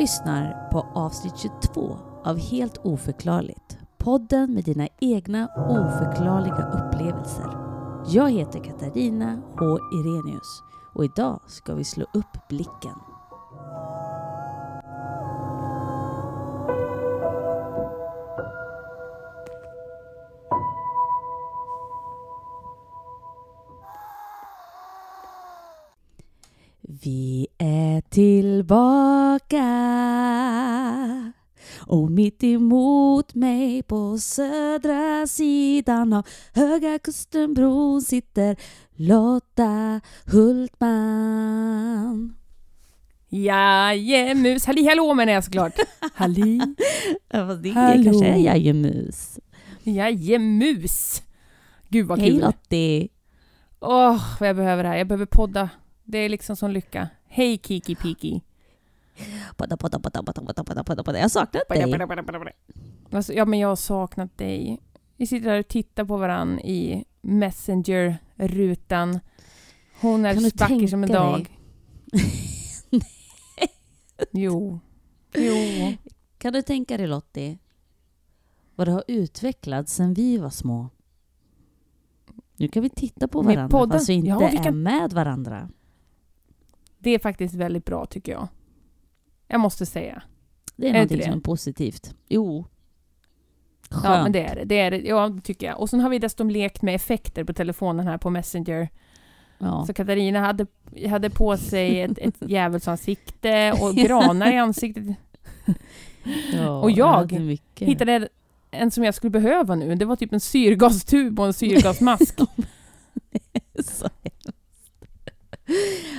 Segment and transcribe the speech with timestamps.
[0.00, 3.78] lyssnar på avsnitt 22 av Helt oförklarligt.
[3.98, 7.56] Podden med dina egna oförklarliga upplevelser.
[8.06, 9.78] Jag heter Katarina H.
[9.92, 10.62] Irenius
[10.94, 12.94] och idag ska vi slå upp blicken.
[26.80, 29.89] Vi är tillbaka
[31.90, 38.56] och mitt emot mig på södra sidan av Höga Kustenbron sitter
[38.94, 41.56] Lotta Hultman.
[43.28, 45.72] Jajemus, halli hallå menar jag såklart.
[46.14, 46.60] Halli,
[47.32, 48.04] Ja, fast det Hallå.
[48.04, 49.38] kanske är jajemus.
[49.82, 51.22] jajemus.
[51.88, 52.40] Gud vad Hej kul.
[52.40, 53.08] Lottie!
[53.80, 54.96] Åh, vad jag behöver det här.
[54.96, 55.68] Jag behöver podda.
[56.04, 57.08] Det är liksom som lycka.
[57.28, 58.40] Hej Kiki Piki.
[59.56, 61.18] Podda, podda, podda, podda, podda, podda, podda, podda.
[61.18, 61.78] Jag har saknat dig.
[63.12, 64.80] Alltså, ja, men jag har saknat dig.
[65.16, 69.20] Vi sitter här och tittar på varann i Messenger-rutan.
[70.00, 71.56] Hon är vacker som en tänka dag.
[72.12, 73.02] dig?
[74.32, 74.80] Jo.
[75.34, 75.52] Jo.
[76.38, 77.58] Kan du tänka dig Lottie
[78.74, 80.88] vad det har utvecklats sedan vi var små?
[82.56, 85.68] Nu kan vi titta på varandra fast vi inte Ja, vi är kan- med varandra.
[86.98, 88.48] Det är faktiskt väldigt bra tycker jag.
[89.50, 90.22] Jag måste säga.
[90.76, 92.14] Det är, Är någonting som är positivt.
[92.28, 92.66] Jo.
[93.90, 94.04] Skönt.
[94.04, 94.64] Ja, men det är det.
[94.64, 94.98] det, är det.
[94.98, 95.80] Ja, det tycker jag.
[95.80, 98.88] Och sen har vi dessutom lekt med effekter på telefonen här på Messenger.
[99.58, 99.84] Ja.
[99.86, 100.66] Så Katarina hade,
[101.08, 105.04] hade på sig ett, ett djävulsansikte och granar i ansiktet.
[106.52, 107.88] Ja, och jag mycket.
[107.88, 108.28] Hittade
[108.70, 109.94] en som jag skulle behöva nu.
[109.94, 112.38] Det var typ en syrgastub och en syrgasmask.
[115.70, 115.76] Så.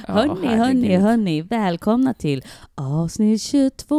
[0.08, 1.42] Ja, hörni, hörni, hörni.
[1.42, 2.44] Välkomna till
[2.76, 3.96] avsnitt 22.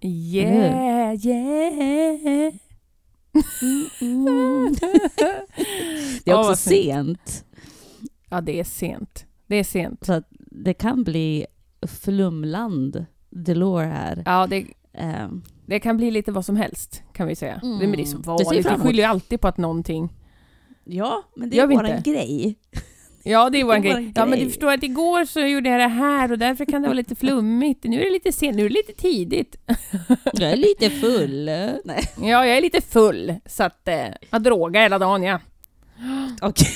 [0.00, 2.52] Yeah, yeah.
[3.62, 4.74] Mm, mm.
[6.24, 6.84] Det är också fint.
[6.84, 7.44] sent.
[8.30, 9.26] Ja, det är sent.
[9.46, 10.06] Det är sent.
[10.06, 11.46] Så det kan bli
[11.86, 14.22] flumland Delore här.
[14.26, 14.66] Ja, det,
[14.98, 17.60] Ehm, det kan bli lite vad som helst, kan vi säga.
[17.62, 17.78] Mm.
[17.78, 18.66] Det, men det är vi vanligt.
[18.66, 20.12] Vi skyller ju alltid på att någonting...
[20.88, 22.10] ja, men det är inte?
[22.10, 22.58] grej.
[23.22, 23.92] Ja, det är vår grej.
[23.92, 24.44] våran Ja, men grej.
[24.44, 27.14] du förstår att igår så gjorde jag det här och därför kan det vara lite
[27.14, 27.84] flummigt.
[27.84, 29.56] Nu är det lite sent, nu är det lite tidigt.
[30.32, 31.44] Jag är lite full.
[31.84, 32.10] Nej.
[32.20, 35.40] Ja, jag är lite full, så att eh, jag drogar hela dagen, ja.
[36.42, 36.68] Okej.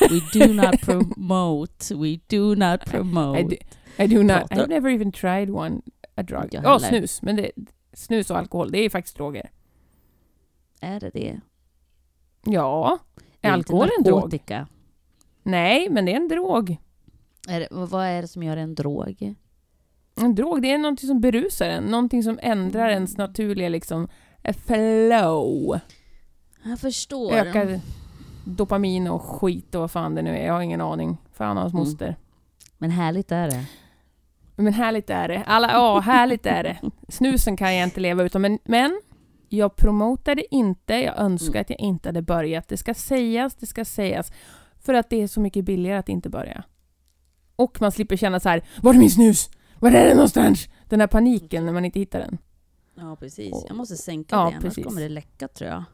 [0.10, 1.94] We do not promote.
[1.94, 3.40] We do not promote.
[3.40, 3.56] I do,
[3.98, 5.80] I do not, I've never even tried one,
[6.14, 6.48] a drug.
[6.50, 7.22] Ja, snus.
[7.22, 7.50] Men det,
[7.92, 9.50] snus och alkohol, det är faktiskt droger.
[10.80, 11.40] Är det det?
[12.46, 12.98] Ja,
[13.40, 14.40] är alkohol en drog?
[15.42, 16.76] Nej, men det är en drog.
[17.48, 19.34] Är det, vad är det som gör en drog?
[20.20, 21.84] En drog, det är någonting som berusar en.
[21.84, 24.08] Någonting som ändrar ens naturliga liksom
[24.42, 25.80] eh, flow.
[26.64, 27.32] Jag förstår.
[27.32, 27.80] Ökar
[28.44, 30.46] dopamin och skit och vad fan det nu är.
[30.46, 31.16] Jag har ingen aning.
[31.32, 31.84] Fan hans Mm.
[31.84, 32.16] moster.
[32.78, 33.64] Men härligt är det.
[34.56, 35.42] Men härligt är det.
[35.46, 36.78] Alla, ja, härligt är det.
[37.08, 39.00] Snusen kan jag inte leva utan, men, men
[39.54, 40.94] jag promotar det inte.
[40.94, 41.60] Jag önskar Mm.
[41.60, 42.68] att jag inte hade börjat.
[42.68, 44.32] Det ska sägas, det ska sägas.
[44.80, 46.64] För att det är så mycket billigare att inte börja.
[47.56, 49.50] Och man slipper känna så här, var är min snus?
[49.78, 50.68] Var är den någonstans?
[50.88, 52.38] Den här paniken när man inte hittar den.
[52.94, 53.64] Ja, precis.
[53.68, 54.84] Jag måste sänka Ja, det, annars precis.
[54.84, 55.84] kommer det läcka tror jag.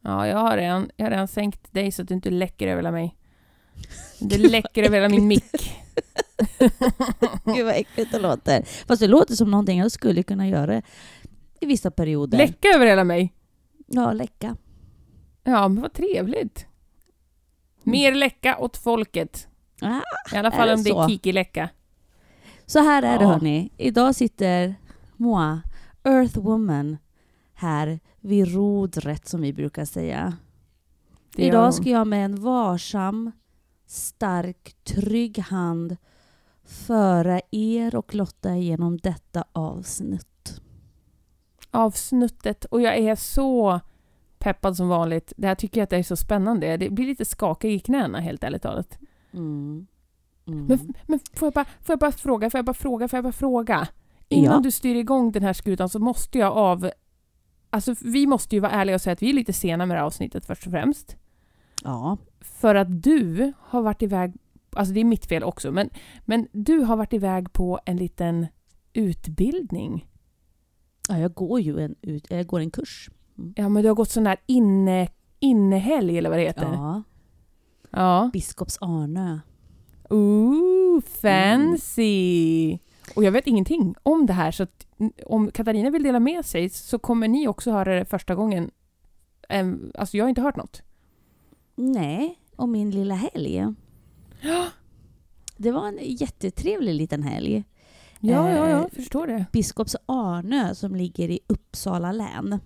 [0.00, 2.76] Ja, jag har redan, jag har redan sänkt dig så att du inte läcker över
[2.76, 3.16] hela mig.
[4.20, 5.72] Det läcker över hela min mick.
[7.44, 8.62] Gud vad äckligt det låter.
[8.88, 10.82] Fast det låter som någonting jag skulle kunna göra
[11.60, 12.38] i vissa perioder.
[12.38, 13.32] Läcka över hela mig?
[13.86, 14.56] ja, läcka.
[15.44, 16.66] Ja, men vad trevligt.
[17.82, 19.48] Mer läcka åt folket.
[19.80, 20.00] Ah,
[20.32, 21.68] I alla fall det om det är Kiki-läcka.
[22.66, 23.30] Så här är det Ja.
[23.32, 23.70] hörni.
[23.76, 24.74] Idag sitter
[25.16, 25.58] moi,
[26.04, 26.96] Earth Woman,
[27.54, 30.36] här vid rodret som vi brukar säga.
[31.36, 33.32] Idag ska jag med en varsam,
[33.86, 35.96] stark, trygg hand
[36.64, 40.26] föra er och Lotta genom detta avsnitt.
[41.70, 42.64] Avsnuttet.
[42.64, 43.80] Och jag är så
[44.38, 45.32] peppad som vanligt.
[45.36, 46.76] Det här tycker jag att det är så spännande.
[46.76, 48.98] Det blir lite skakig i knäna helt ärligt talat.
[49.32, 49.86] Mm.
[50.46, 50.66] Mm.
[50.66, 53.24] Men, men får, jag bara, får jag bara fråga, får jag bara fråga, får jag
[53.24, 53.88] bara fråga?
[54.28, 54.60] Innan Ja.
[54.60, 56.90] du styr igång den här skutan så måste jag av...
[57.70, 59.98] Alltså vi måste ju vara ärliga och säga att vi är lite sena med det
[60.00, 61.16] här avsnittet först och främst.
[61.84, 62.16] Ja.
[62.40, 64.34] För att du har varit iväg,
[64.72, 65.90] alltså det är mitt fel också, men,
[66.24, 68.46] men du har varit iväg på en liten
[68.92, 70.06] utbildning.
[71.08, 73.10] Ja, jag går ju en, ut, jag går en kurs.
[73.54, 75.08] Ja, men du har gått sån där inne,
[75.38, 76.72] innehelg eller vad det heter.
[76.72, 77.02] Ja.
[77.90, 78.30] Ja.
[78.32, 79.38] Biskops Arnö.
[80.10, 80.66] Ooh.
[81.00, 82.78] Fancy!
[83.16, 86.46] Och jag vet ingenting om det här, så att mm, om Katarina vill dela med
[86.46, 88.70] sig så kommer ni också höra det första gången.
[89.94, 90.82] Alltså jag har inte hört något.
[91.74, 93.66] Nej, och min lilla helg.
[95.56, 97.64] Det var en jättetrevlig liten helg.
[98.32, 99.46] Ja, ja, Eh, jag förstår det.
[99.52, 102.60] Biskops Arnö som ligger i Uppsala län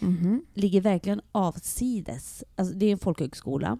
[0.00, 0.44] Mhm.
[0.54, 2.44] ligger verkligen avsides.
[2.56, 3.78] Alltså, det är en folkhögskola.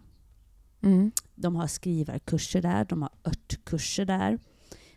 [0.83, 1.11] Mm.
[1.35, 4.39] De har skrivarkurser där, de har örtkurser där.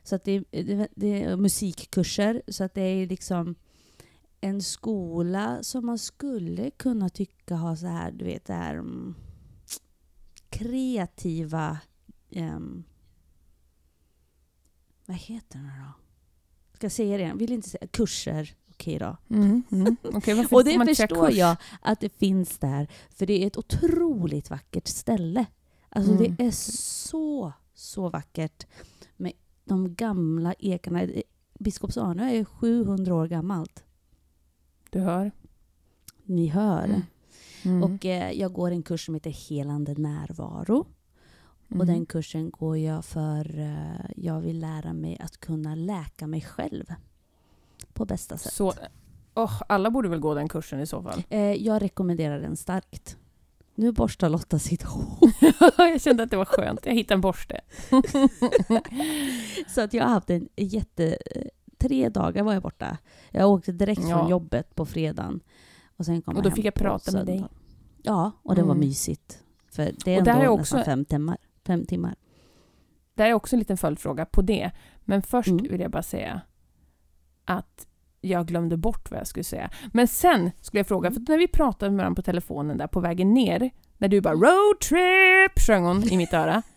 [0.03, 2.41] Så att det, är- det, det är musikkurser.
[2.47, 3.55] Så att det är liksom
[4.41, 9.15] en skola som man skulle kunna tycka har så här, du vet det här mm,
[10.49, 11.77] kreativa...
[12.31, 12.83] ehm,
[15.05, 15.98] vad heter det då?
[16.79, 17.37] Ska jag säga det igen?
[17.37, 18.53] Vill inte säga kurser.
[18.71, 19.17] Okej då.
[19.29, 19.63] Mm.
[19.71, 19.97] Mm.
[20.03, 22.87] Varför Och det förstår jag att det finns där.
[23.09, 25.45] För det är ett otroligt vackert ställe.
[25.89, 26.35] Alltså Mm.
[26.37, 28.67] det är så, så vackert.
[29.17, 29.31] Med
[29.65, 31.07] de gamla ekarna.
[31.59, 33.83] Biskops Arnö är 700 år gammalt.
[34.89, 35.31] Du hör.
[36.23, 37.01] Ni hör.
[37.63, 37.83] Mm.
[37.83, 40.87] Och eh, jag går en kurs som heter Helande närvaro.
[41.71, 41.79] Mm.
[41.81, 46.41] Och den kursen går jag för eh, jag vill lära mig att kunna läka mig
[46.41, 46.85] själv.
[47.93, 48.53] På bästa sätt.
[48.53, 48.73] Så,
[49.35, 51.23] åh, alla borde väl gå den kursen i så fall.
[51.29, 53.17] Eh, jag rekommenderar den starkt.
[53.75, 55.29] Nu borstar Lotta sitt hår.
[55.77, 56.85] jag kände att det var skönt.
[56.85, 57.61] Jag hittade en borste.
[59.67, 61.17] Så att jag har haft en jätte...
[61.77, 62.97] Tre dagar var jag borta.
[63.31, 64.19] Jag åkte direkt Ja.
[64.19, 65.39] från jobbet på fredagen.
[65.97, 67.45] Och, sen kom Och då hem fick jag prata med dig.
[68.03, 68.87] Ja, och det var Mm.
[68.87, 69.43] mysigt.
[69.71, 71.37] För det är Och ändå är nästan också- fem timmar.
[71.69, 72.15] Fem timmar.
[73.15, 74.71] Det är också en liten följdfråga på det.
[74.99, 75.67] Men först Mm.
[75.71, 76.41] vill jag bara säga
[77.45, 77.87] att
[78.21, 79.69] jag glömde bort vad jag skulle säga.
[79.93, 81.25] Men sen skulle jag fråga, Mm.
[81.25, 84.33] för när vi pratade med varandra på telefonen där på vägen ner, när du bara
[84.33, 86.61] “road trip” sjöng hon i mitt öra.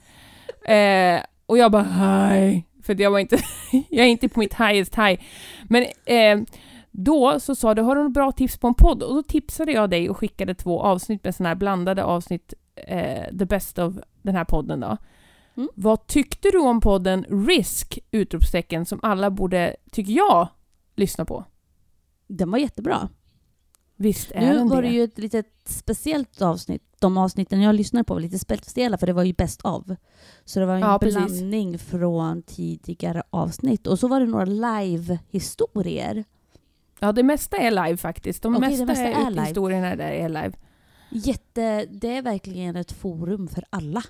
[0.75, 3.37] Eh, och jag bara “hej”, för jag var inte,
[3.91, 5.21] jag är inte på mitt highest high.
[5.69, 6.47] Men eh,
[6.91, 9.73] då så sa du “har du några bra tips på en podd?” och då tipsade
[9.73, 13.95] jag dig och skickade två avsnitt med sådana här blandade avsnitt, eh, the best of
[14.23, 14.97] den här podden då.
[15.57, 15.69] Mm.
[15.75, 17.99] Vad tyckte du om podden Risk!
[18.11, 20.49] Utropstecken som alla borde, tycker jag,
[20.97, 21.45] lyssna på.
[22.27, 23.09] Den var jättebra.
[23.97, 24.89] Visst är Nu den var det?
[24.89, 26.83] ju ett litet speciellt avsnitt.
[27.01, 29.97] De avsnitten jag lyssnade på var lite speciella för det var ju bäst av.
[30.45, 31.17] Så det var en Ja, precis.
[31.41, 33.87] blandning från tidigare avsnitt.
[33.87, 36.25] Och så var det några live-historier.
[37.01, 38.43] Ja, det mesta är live faktiskt.
[38.43, 39.43] De Okej, mesta, mesta är, är live.
[39.45, 40.53] historierna där är live.
[41.13, 44.03] Jätte, det är verkligen ett forum för alla.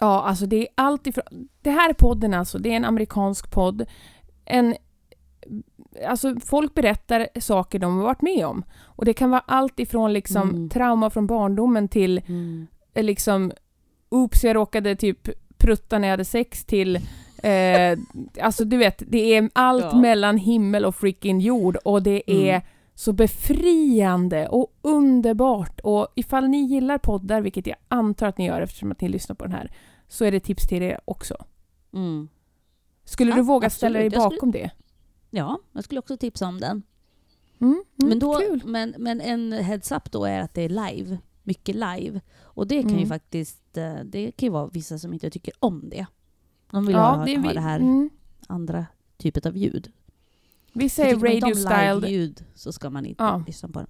[0.00, 1.24] Ja, alltså det är allt ifrån...
[1.62, 3.86] Det här är podden alltså, det är en amerikansk podd.
[4.44, 4.74] En...
[6.08, 8.64] Alltså folk berättar saker de har varit med om.
[8.82, 10.68] Och det kan vara allt ifrån liksom Mm.
[10.68, 12.20] trauma från barndomen till
[12.94, 13.52] eh, liksom
[14.08, 15.28] oops, jag råkade typ
[15.58, 16.96] prutta när jag hade sex till
[17.42, 17.98] eh,
[18.42, 19.96] alltså du vet, det är allt Ja.
[20.00, 22.62] mellan himmel och freaking jord och det är Mm.
[23.00, 28.60] Så befriande och underbart och ifall ni gillar poddar, vilket jag antar att ni gör
[28.60, 29.72] eftersom att ni lyssnar på den här,
[30.08, 31.44] så är det tips till er också.
[31.92, 32.28] Mm.
[33.04, 34.22] Skulle Ja, du våga ställa dig absolut.
[34.22, 34.70] Jag skulle- bakom det?
[35.30, 36.82] Ja, jag skulle också tipsa om den.
[37.60, 38.62] Mm, mm, men, då, kul.
[38.64, 41.18] men, men en heads-up då är att det är live.
[41.42, 42.20] Mycket live.
[42.42, 43.08] Och det kan ju Mm.
[43.08, 46.06] faktiskt eh, det kan ju vara vissa som inte tycker om det.
[46.70, 48.10] De vill Ja, ha, det ha vi- det här mm.
[48.46, 48.86] andra
[49.16, 49.92] typet av ljud.
[50.72, 53.44] Vi säger om radio-styled live-ljud så ska man inte Ja.
[53.46, 53.88] lyssna på den.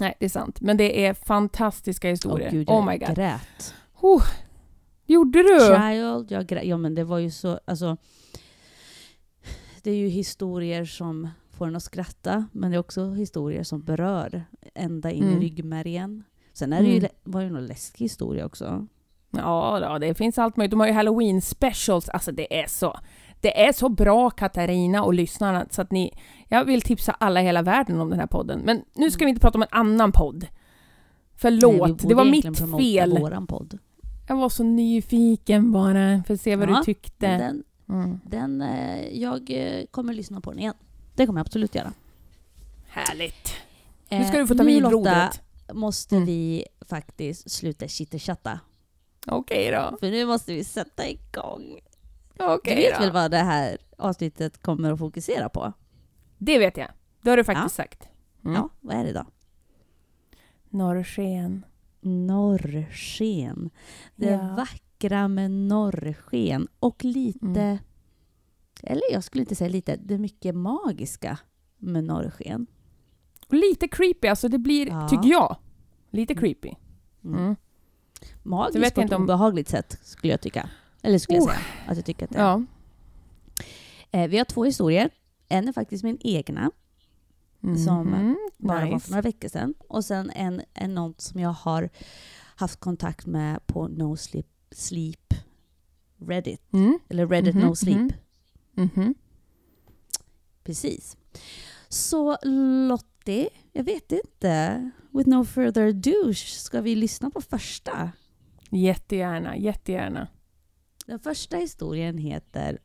[0.00, 0.60] Nej, det är sant.
[0.60, 2.46] Men det är fantastiska historier.
[2.48, 3.16] Åh, gud, oh jag my god.
[3.16, 3.74] grät.
[4.00, 4.22] Oh,
[5.06, 5.58] gjorde du?
[5.60, 6.64] Child, jag grät.
[6.64, 7.96] Ja men det var ju så, alltså.
[9.82, 13.82] Det är ju historier som får en att skratta, men det är också historier som
[13.82, 14.44] berör
[14.74, 15.38] ända in Mm.
[15.38, 16.24] i ryggmärgen.
[16.52, 17.10] Sen är det ju, Mm.
[17.24, 18.86] var det ju någon läskig historia också.
[19.30, 20.70] Ja, ja, det finns allt möjligt.
[20.70, 22.08] De har ju halloween specials.
[22.08, 22.98] Alltså det är så...
[23.40, 26.18] Det är så bra Katarina och lyssnarna så att ni...
[26.48, 28.60] Jag vill tipsa alla i hela världen om den här podden.
[28.64, 30.38] Men nu ska vi inte prata om en annan podd.
[30.40, 30.50] Nej,
[31.36, 33.18] Förlåt, borde det var mitt fel.
[33.18, 33.78] Våran podd.
[34.28, 37.26] Jag var så nyfiken bara för att se vad Ja, du tyckte.
[37.26, 38.20] Den, Mm.
[38.24, 40.74] den, eh, jag eh, kommer lyssna på den igen.
[41.14, 41.92] Det kommer jag absolut göra.
[42.88, 43.54] Härligt.
[44.08, 45.40] Eh, Nu ska du få ta vid rodret.
[45.72, 46.26] måste Mm.
[46.26, 48.60] vi faktiskt sluta chitterchatta.
[49.26, 49.96] Okej då.
[50.00, 51.78] För nu måste vi sätta igång.
[52.38, 53.00] Du Okej vet då.
[53.04, 55.72] väl vad det här avsnittet kommer att fokusera på?
[56.38, 56.88] Det vet jag.
[57.22, 58.08] Det har du faktiskt sagt.
[58.44, 58.54] Mm.
[58.56, 59.24] Ja, vad är det då?
[60.70, 61.64] Norrsken.
[62.00, 63.70] Norrsken.
[64.16, 64.54] Det Ja.
[64.56, 67.78] vackra med norrsken och lite, Mm.
[68.82, 71.38] eller jag skulle inte säga lite, det mycket magiska
[71.78, 72.66] med norrsken.
[73.48, 75.08] Och lite creepy, alltså det blir, Ja.
[75.08, 75.56] tycker jag,
[76.10, 76.40] lite Mm.
[76.40, 76.72] creepy.
[77.24, 77.38] Mm.
[77.40, 77.56] Mm.
[78.42, 80.70] Magiskt på ett obehagligt sätt skulle jag tycka.
[81.02, 81.50] Eller skulle jag Oh.
[81.50, 82.42] säga att jag tycker att det är.
[82.42, 82.62] Ja.
[84.10, 85.10] Eh, vi har två historier.
[85.48, 86.70] En är faktiskt min egna,
[87.86, 89.10] Som Mhm, bara var för nice.
[89.10, 89.74] några veckor sedan.
[89.88, 91.88] Och sen en, en något som jag har
[92.56, 95.34] haft kontakt med på No Sleep, sleep
[96.20, 96.72] Reddit.
[96.72, 96.98] Mm.
[97.08, 98.12] Eller Reddit Mhm, No Sleep.
[98.72, 99.14] Mhm.
[100.64, 101.16] Precis.
[101.88, 102.36] Så
[102.88, 104.90] Lottie, jag vet inte.
[105.10, 108.12] With no further ado, ska vi lyssna på första?
[108.70, 110.28] Jättegärna, jättegärna.
[111.08, 112.78] Den första historien heter...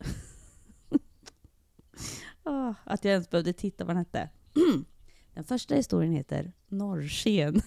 [2.43, 4.29] Åh, att jag ens behövde titta vad den hette.
[5.33, 7.55] Den första historien heter Norrsken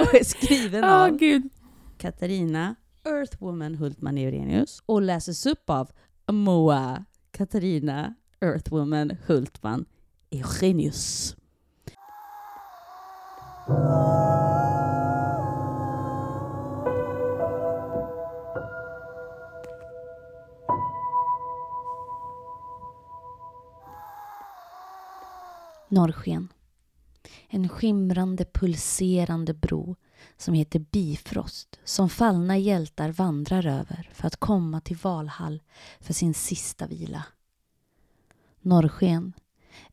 [0.00, 1.48] och är skriven Åh av gud.
[1.98, 2.74] Katarina
[3.04, 5.90] Earthwoman Hultman Eurenius och läses upp av
[6.32, 9.84] Moa Katarina Earthwoman Hultman
[10.30, 11.36] Eugenius.
[25.92, 26.48] Norrsken.
[27.48, 29.96] En skimrande, pulserande bro
[30.36, 35.62] som heter Bifrost som fallna hjältar vandrar över för att komma till Valhall
[36.00, 37.24] för sin sista vila.
[38.60, 39.32] Norrsken.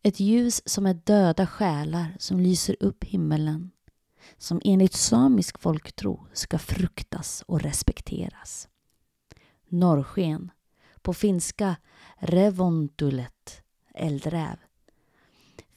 [0.01, 3.72] Ett ljus som är döda själar som lyser upp himmelen
[4.38, 8.68] som enligt samisk folktro ska fruktas och respekteras.
[9.68, 10.51] Norrsken.
[11.01, 11.75] På finska
[12.18, 13.62] revontulet,
[13.94, 14.58] eldräv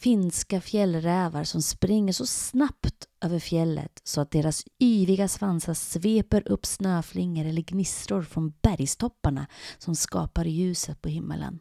[0.03, 6.67] finska fjällrävar som springer så snabbt över fjället så att deras yviga svansar sveper upp
[6.67, 9.47] snöflingor eller gnistor från bergstopparna
[9.79, 11.59] som skapar ljuset på himmelen.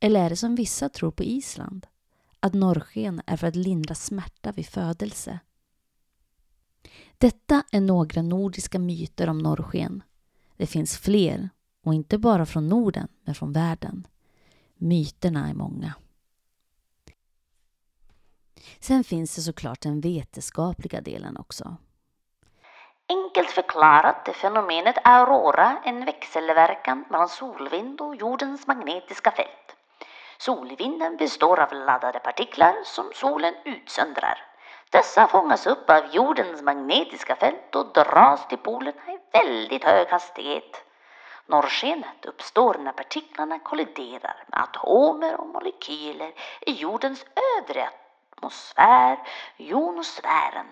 [0.00, 1.86] Eller är det som vissa tror på Island,
[2.40, 5.38] att norrsken är för att lindra smärta vid födelse?
[7.18, 10.02] Detta är några nordiska myter om norrsken.
[10.56, 11.48] Det finns fler,
[11.82, 14.06] och inte bara från Norden, men från världen.
[14.76, 15.94] Myterna är många.
[18.80, 21.76] Sen finns det såklart den vetenskapliga delen också.
[23.08, 29.76] Enkelt förklarat är fenomenet aurora en växelverkan mellan solvind och jordens magnetiska fält.
[30.38, 34.38] Solvinden består av laddade partiklar som solen utsöndrar.
[34.90, 40.84] Dessa fångas upp av jordens magnetiska fält och dras till polerna i väldigt hög hastighet.
[41.46, 47.24] Norrskenet uppstår när partiklarna kolliderar med atomer och molekyler i jordens
[47.58, 47.88] övre
[48.44, 49.18] atmosfär,
[49.58, 50.66] jonosfären,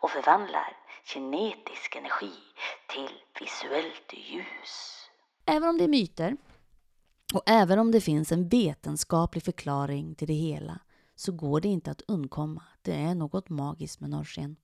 [0.00, 2.32] och förvandlar kinetisk energi
[2.88, 3.10] till
[3.40, 5.08] visuellt ljus.
[5.46, 6.36] Även om det är myter
[7.34, 10.78] och även om det finns en vetenskaplig förklaring till det hela
[11.14, 14.56] så går det inte att undkomma att det är något magiskt med norrsken.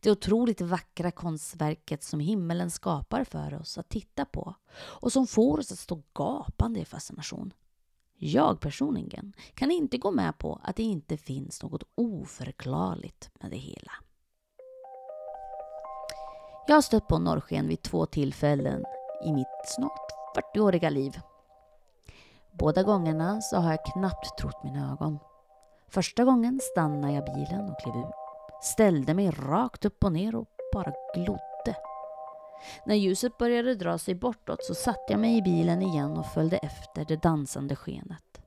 [0.00, 5.58] Det otroligt vackra konstverket som himmelen skapar för oss att titta på och som får
[5.58, 7.52] oss att stå gapande i fascination.
[8.24, 13.56] Jag personligen kan inte gå med på att det inte finns något oförklarligt med det
[13.56, 13.92] hela.
[16.66, 18.84] Jag har stött på norrsken vid två tillfällen
[19.24, 21.20] i mitt snart 40-åriga liv.
[22.58, 25.18] Båda gångerna så har jag knappt trott mina ögon.
[25.88, 28.12] Första gången stannade jag bilen och klev ur.
[28.62, 31.51] Ställde mig rakt upp och ner och bara glodde.
[32.86, 36.56] När ljuset började dra sig bortåt så satte jag mig i bilen igen och följde
[36.56, 38.40] efter det dansande skenet.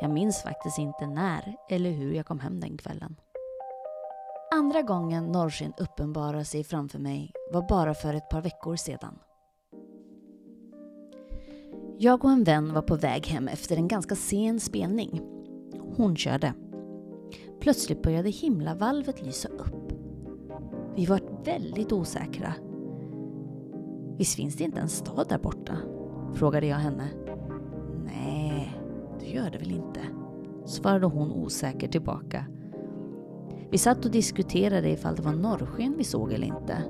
[0.00, 3.16] Jag minns faktiskt inte när eller hur jag kom hem den kvällen.
[4.54, 9.18] Andra gången norrsken uppenbarade sig framför mig var bara för ett par veckor sedan.
[11.98, 15.20] Jag och en vän var på väg hem efter en ganska sen spelning.
[15.96, 16.54] Hon körde.
[17.60, 19.92] Plötsligt började himlavalvet lysa upp.
[20.96, 22.54] Vi var väldigt osäkra.
[24.18, 25.76] Visst finns det inte en stad där borta?
[26.34, 27.08] Frågade jag henne.
[28.04, 28.76] Nej,
[29.20, 30.00] det gör det väl inte?
[30.66, 32.44] Svarade hon osäkert tillbaka.
[33.70, 36.82] Vi satt och diskuterade ifall det var norrsken vi såg eller inte.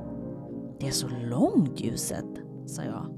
[0.81, 2.27] Det är så långt ljuset,
[2.67, 3.15] sa jag.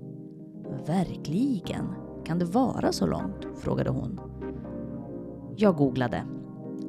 [0.86, 1.86] Verkligen.
[2.24, 3.46] Kan det vara så långt?
[3.56, 4.20] frågade hon.
[5.56, 6.22] Jag googlade.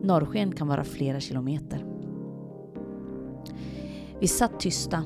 [0.03, 1.85] Norrsken kan vara flera kilometer.
[4.19, 5.03] Vi satt tysta.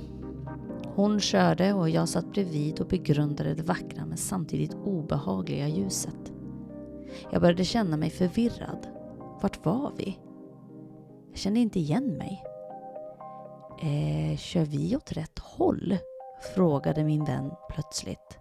[0.96, 6.34] Hon körde och jag satt bredvid och begrundade det vackra men samtidigt obehagliga ljuset.
[7.32, 8.88] Jag började känna mig förvirrad.
[9.42, 10.20] Vart var vi?
[11.30, 12.44] Jag kände inte igen mig.
[13.82, 15.98] Eh, kör vi åt rätt håll?
[16.56, 18.40] Frågade min vän plötsligt.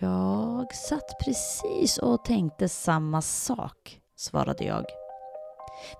[0.00, 4.84] Jag satt precis och tänkte samma sak, svarade jag.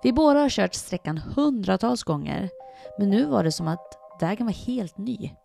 [0.03, 2.49] Vi båda har kört sträckan hundratals gånger,
[2.99, 5.35] men nu var det som att vägen var helt ny.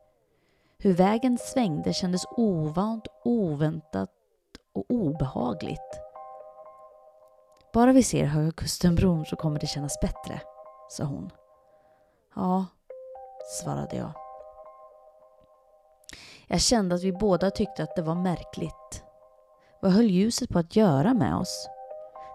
[0.79, 4.11] Hur vägen svängde kändes ovant, oväntat
[4.75, 6.01] och obehagligt.
[7.73, 10.41] Bara vi ser Höga Kustenbron så kommer det kännas bättre,
[10.89, 11.31] sa hon.
[12.35, 12.67] Ja,
[13.63, 14.13] svarade jag.
[16.47, 19.05] Jag kände att vi båda tyckte att det var märkligt.
[19.83, 21.69] Vad höll ljuset på att göra med oss?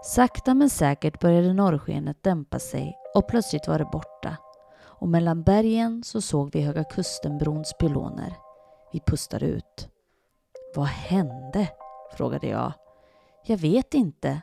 [0.04, 4.38] Sakta men säkert började norrskenet dämpa sig och plötsligt var det borta.
[5.06, 8.34] Och mellan bergen så såg vi Höga Kustenbrons pyloner.
[8.92, 9.90] Vi pustade ut.
[10.76, 11.68] Vad hände?
[12.18, 12.74] frågade jag.
[13.46, 14.42] Jag vet inte,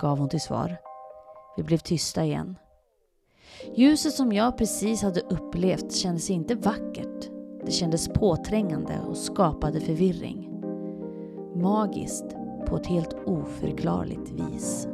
[0.00, 0.76] gav hon till svar.
[1.56, 2.58] Vi blev tysta igen.
[3.74, 7.30] Ljuset som jag precis hade upplevt kändes inte vackert.
[7.64, 10.62] Det kändes påträngande och skapade förvirring.
[11.54, 12.26] Magiskt
[12.66, 14.88] på ett helt oförklarligt vis.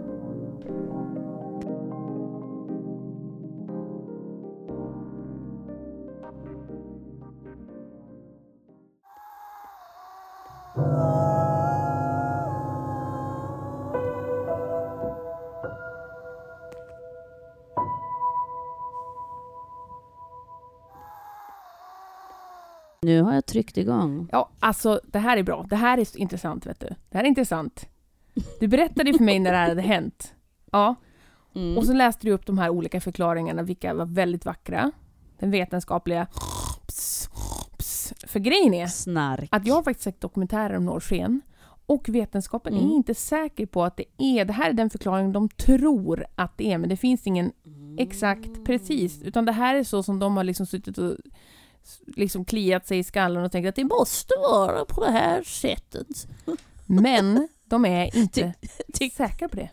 [23.06, 24.28] Nu har jag tryckt igång.
[24.32, 25.66] Ja, alltså det här är bra.
[25.70, 26.86] Det här är intressant, vet du.
[26.86, 27.88] Det här är intressant.
[28.60, 30.34] Du berättade för mig när det här hade hänt.
[30.72, 30.94] Ja,
[31.54, 31.78] Mm.
[31.78, 34.90] och så läste du upp de här olika förklaringarna, vilka var väldigt vackra.
[35.38, 36.26] Den vetenskapliga
[36.86, 37.28] ps,
[37.78, 38.12] ps.
[38.26, 39.48] För grejen är Snark.
[39.52, 41.40] att jag har faktiskt sett dokumentärer om norrsken
[41.86, 42.90] och vetenskapen Mm.
[42.90, 46.58] är inte säker på att det är, det här är den förklaring de tror att
[46.58, 47.52] det är, men det finns ingen
[47.98, 51.16] exakt precis, utan det här är så som de har liksom suttit och
[52.06, 56.28] liksom kliat sig i skallen och tänkt att det måste vara på det här sättet.
[56.86, 58.54] Men de är inte
[58.98, 59.70] Ty- säkra på det.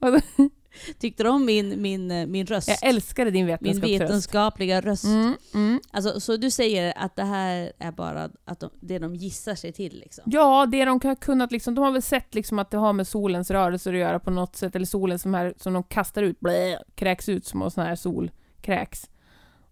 [0.98, 2.68] Tyckte du om min, min, min röst?
[2.68, 4.00] Jag älskade din min vetenskapsröst.
[4.00, 5.04] vetenskapliga röst.
[5.04, 5.80] Mm, mm.
[5.90, 9.72] Alltså, så du säger att det här är bara att de, det de gissar sig
[9.72, 10.24] till liksom?
[10.26, 13.06] Ja, det de har kunnat liksom, de har väl sett liksom att det har med
[13.06, 16.40] solens rörelser att göra på något sätt, eller solen som, här, som de kastar ut,
[16.40, 19.10] blä, kräks ut små sådana här solkräks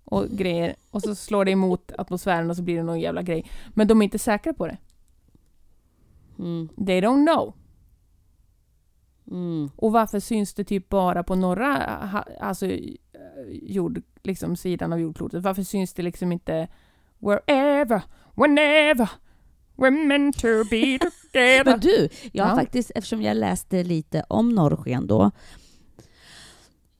[0.05, 0.77] och grejer.
[0.91, 3.51] Och så slår det emot atmosfären och så blir det någon jävla grej.
[3.69, 4.77] Men de är inte säkra på det.
[6.39, 6.69] Mm.
[6.87, 7.55] They don't know.
[9.31, 9.71] Mm.
[9.77, 11.77] Och varför syns det typ bara på norra
[12.41, 12.81] alltså, eh,
[13.63, 15.43] jord, liksom, sidan av jordklotet?
[15.43, 16.69] Varför syns det liksom inte
[17.19, 18.03] wherever,
[18.35, 19.11] whenever
[19.77, 20.99] we're meant to be
[21.33, 21.65] together?
[21.65, 22.57] Men du, jag har Ja.
[22.57, 25.31] faktiskt, eftersom jag läste lite om norrsken då,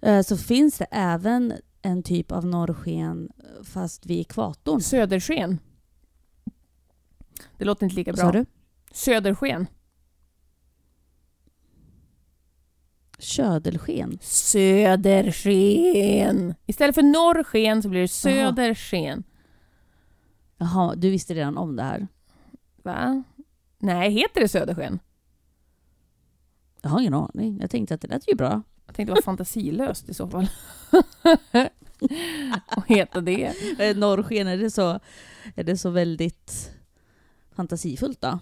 [0.03, 1.53] eh, så finns det även
[1.85, 4.81] en typ av norrsken eh, fast vid ekvatorn.
[4.81, 5.59] Södersken.
[7.59, 8.33] Det låter inte lika bra.
[8.33, 8.47] du?
[8.93, 9.67] Södersken.
[13.19, 14.19] Ködelsken.
[14.23, 15.75] Södersken.
[16.67, 19.25] Istället för norrsken så blir det södersken.
[20.57, 22.09] Jaha, du visste redan om det här?
[22.83, 23.23] Va?
[23.79, 24.99] Nej, heter det södersken?
[26.83, 27.59] Jag har ingen aning.
[27.61, 28.63] Jag tänkte att det lät ju bra.
[28.87, 30.49] Jag tänkte det var fantasilöst i så fall.
[32.87, 33.53] Heta det.
[33.79, 35.01] Eh, Norrsken, är det så,
[35.55, 36.71] är det så väldigt
[37.57, 38.39] fantasifullt då?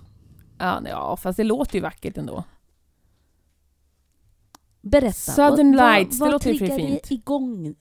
[0.58, 2.44] Ja, ja, fast det låter ju vackert ändå.
[4.80, 5.12] Berätta.
[5.12, 7.02] Southern vad, Lights, det vad, vad låter ju triggar fint.
[7.08, 7.74] det igång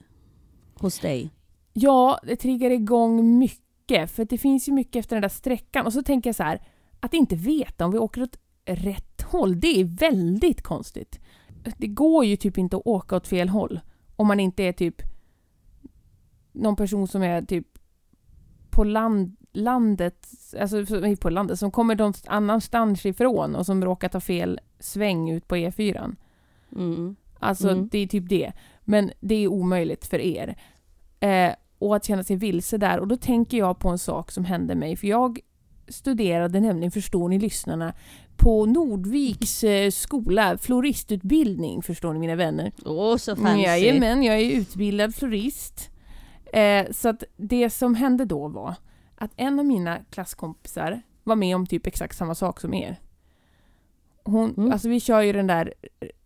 [0.73, 1.29] hos dig?
[1.73, 4.11] Ja, det triggar igång mycket.
[4.11, 5.85] För det finns ju mycket efter den där sträckan.
[5.85, 6.61] Och så tänker jag så här,
[6.99, 11.19] att inte veta om vi åker åt rätt håll, det är väldigt konstigt.
[11.77, 13.79] Det går ju typ inte att åka åt fel håll.
[14.15, 15.01] Om man inte är typ
[16.51, 17.67] någon person som är typ
[18.69, 20.27] på land, landet,
[20.59, 20.85] alltså
[21.21, 25.55] på landet, som kommer någon annanstans ifrån och som råkar ta fel sväng ut på
[25.55, 26.15] E4.
[26.75, 27.15] Mm.
[27.39, 27.89] Alltså Mm.
[27.91, 28.51] det är typ det.
[28.81, 30.57] Men det är omöjligt för er.
[31.19, 32.99] Eh, och att känna sig vilse där.
[32.99, 34.95] Och då tänker jag på en sak som hände mig.
[34.95, 35.39] För jag
[35.87, 37.93] studerade nämligen, förstår ni lyssnarna,
[38.37, 42.71] på Nordviks eh, skola, floristutbildning, förstår ni mina vänner.
[42.85, 43.61] Åh, så fancy.
[43.63, 45.90] Jajamän, jag är utbildad florist.
[46.53, 48.75] Eh, så att det som hände då var
[49.15, 52.99] att en av mina klasskompisar var med om typ exakt samma sak som er.
[54.23, 54.71] Hon, Mm.
[54.71, 55.73] Alltså vi kör ju den där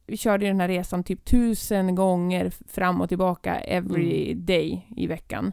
[0.07, 5.07] vi körde ju den här resan typ tusen gånger fram och tillbaka every day i
[5.07, 5.51] veckan.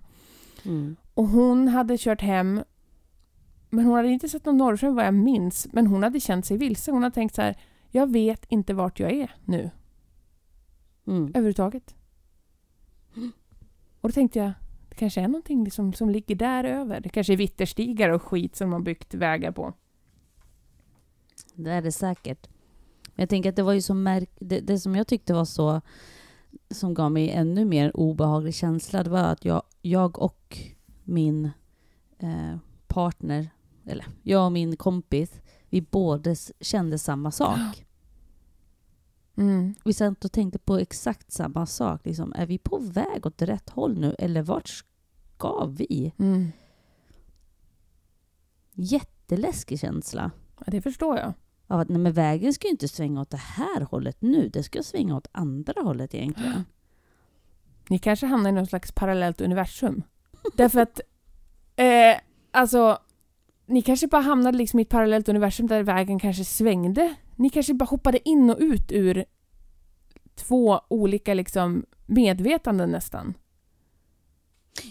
[0.64, 0.96] Mm.
[1.14, 2.62] Och hon hade kört hem,
[3.70, 6.56] men hon hade inte sett någon norrsken vad jag minns, men hon hade känt sig
[6.56, 6.90] vilse.
[6.90, 7.56] Hon hade tänkt så här,
[7.90, 9.70] jag vet inte vart jag är nu
[11.06, 11.26] Mm.
[11.28, 11.94] överhuvudtaget.
[14.00, 14.52] Och då tänkte jag,
[14.92, 17.00] det kanske är någonting som, som ligger där över.
[17.00, 19.72] Det kanske är vitterstigar och skit som man byggt vägar på.
[21.55, 22.48] Det är det säkert.
[23.05, 24.31] Men jag tänker att det var ju så märk...
[24.38, 25.81] Det, det som jag tyckte var så...
[26.70, 30.59] Som gav mig ännu mer obehaglig känsla, det var att jag, jag och
[31.05, 31.50] min
[32.18, 33.50] eh, partner,
[33.87, 37.87] eller jag och min kompis, vi båda kände samma sak.
[39.37, 39.75] Mm.
[39.85, 42.01] Vi satt och tänkte på exakt samma sak.
[42.05, 46.12] Liksom, är vi på väg åt rätt håll nu eller vart ska vi?
[46.18, 46.53] Mm.
[48.73, 50.31] Jätteläskig känsla.
[50.59, 51.33] Ja, det förstår jag.
[51.66, 54.49] Av att nej, men vägen ska ju inte svänga åt det här hållet nu.
[54.49, 56.64] Det ska svänga åt andra hållet egentligen.
[57.88, 60.03] Ni kanske hamnar i någon slags parallellt universum.
[60.57, 61.01] Därför att,
[61.77, 62.16] eh,
[62.51, 62.99] alltså,
[63.66, 67.14] ni kanske bara hamnade liksom i ett parallellt universum där vägen kanske svängde.
[67.37, 69.25] Ni kanske bara hoppade in och ut ur
[70.35, 73.35] två olika liksom medvetanden nästan.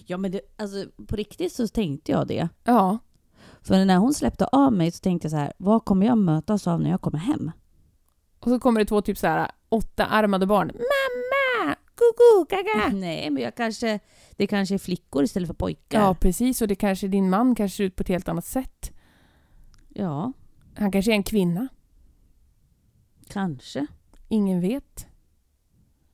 [0.05, 2.49] Ja, men det, alltså, på riktigt så tänkte jag det.
[2.63, 2.97] Ja,
[3.61, 6.67] För när hon släppte av mig så tänkte jag så här, vad kommer jag mötas
[6.67, 7.51] av när jag kommer hem?
[8.39, 10.67] och så kommer det två typ så här åtta-armade barn.
[10.67, 11.75] Mamma!
[11.95, 12.93] Kuku, gaga!
[12.99, 13.99] Nej, men jag kanske,
[14.31, 15.99] det kanske är flickor istället för pojkar.
[16.01, 16.61] Ja, precis.
[16.61, 18.91] Och det kanske din man kanske ser ut på ett helt annat sätt.
[19.89, 20.33] ja
[20.75, 21.67] Han kanske är en kvinna.
[23.31, 23.87] Kanske.
[24.27, 25.07] Ingen vet.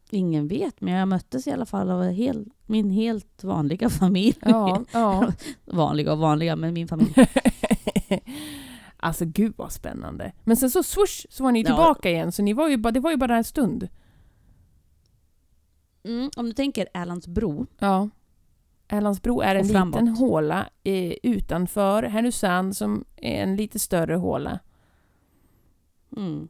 [0.10, 4.38] Ingen vet, men jag möttes i alla fall av hel, min helt vanliga familj.
[4.42, 5.32] Ja, ja.
[5.66, 7.14] vanliga och vanliga, men min familj.
[8.98, 10.32] alltså gud vad spännande.
[10.44, 11.66] Men sen så swoosh så var ni Ja.
[11.66, 13.90] tillbaka igen, så ni var ju det var ju bara en stund.
[16.04, 17.66] Mm, om du tänker Erlandsbro.
[17.80, 18.10] Ja.
[18.88, 24.60] Erlandsbro är en liten håla eh, utanför Härnösand som är en lite större håla.
[26.18, 26.48] Mm.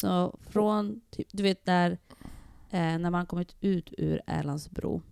[0.00, 1.98] Så från, typ, du vet där,
[2.70, 5.02] eh, när man kommit ut ur Erlandsbro.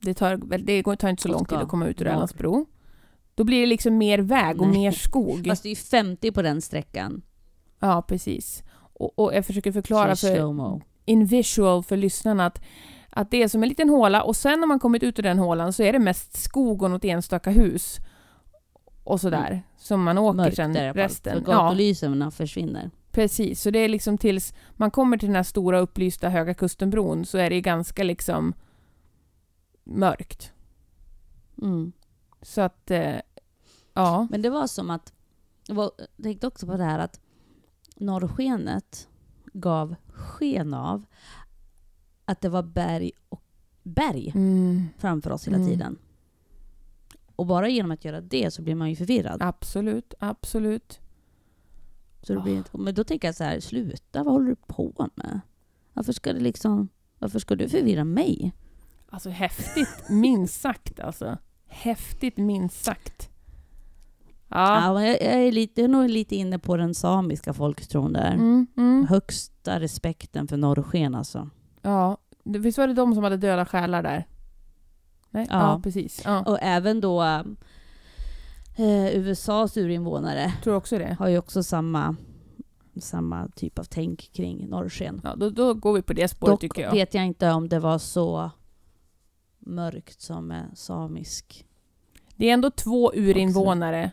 [0.00, 2.06] Det tar, väl- det tar inte så lång tid att komma ut ur.
[2.06, 2.66] Erlandsbro.
[3.34, 4.78] Då blir det liksom mer väg och Nej.
[4.78, 5.46] mer skog.
[5.46, 7.22] Fast det är ju 50 på den sträckan.
[7.78, 8.62] Ja, precis.
[8.76, 10.82] Och, och jag försöker förklara för slow-mo.
[11.04, 12.64] in visual för lyssnarna att,
[13.10, 15.38] att det är som en liten håla och sen när man kommit ut ur den
[15.38, 17.98] hålan så är det mest skog och något enstaka hus.
[19.04, 19.50] Och sådär.
[19.50, 19.60] Mm.
[19.76, 21.44] Som man åker Mörkt sen resten.
[21.44, 22.90] För Ja, gatulyserna försvinner.
[23.14, 23.62] Precis.
[23.62, 27.38] Så det är liksom tills man kommer till den här stora upplysta Höga Kustenbron så
[27.38, 28.54] är det ganska liksom
[29.84, 30.52] mörkt.
[31.62, 31.92] Mm.
[32.42, 33.16] Så att, eh,
[33.94, 34.26] ja.
[34.30, 35.12] Men det var som att,
[35.66, 35.90] jag
[36.22, 37.20] tänkte också på det här att
[37.96, 39.08] norrskenet
[39.52, 41.04] gav sken av
[42.24, 43.42] att det var berg och
[43.82, 45.68] berg Mm, framför oss hela Mm.
[45.68, 45.98] tiden.
[47.36, 49.42] Och bara genom att göra det så blir man ju förvirrad.
[49.42, 51.00] absolut, absolut.
[52.26, 55.08] Så det blir inte, men då tänker jag så här, sluta, vad håller du på
[55.14, 55.40] med?
[55.92, 58.52] Varför ska det liksom, varför ska du förvirra mig?
[59.10, 61.38] Alltså häftigt, minst sagt alltså.
[61.66, 63.30] Häftigt, minst sagt.
[64.48, 64.84] Ja.
[64.94, 68.32] Ja, jag, jag, är lite, jag är nog lite inne på den samiska folktron där.
[68.32, 69.06] Mm, mm.
[69.06, 71.50] Högsta respekten för norrsken alltså.
[71.82, 74.26] Ja, visst var det de som hade döda själar där?
[75.30, 75.46] Nej?
[75.50, 75.80] Ja, Ja.
[75.82, 76.22] precis.
[76.24, 77.42] Ja, Och även då
[78.76, 81.16] eh, USAs urinvånare tror också det.
[81.18, 82.16] har ju också samma,
[83.00, 85.20] samma typ av tänk kring norrsken.
[85.24, 86.92] Ja, då, då går vi på det spåret Dock tycker jag.
[86.92, 88.50] vet jag inte om det var så
[89.58, 91.66] mörkt som med samisk.
[92.36, 94.10] Det är ändå två urinvånare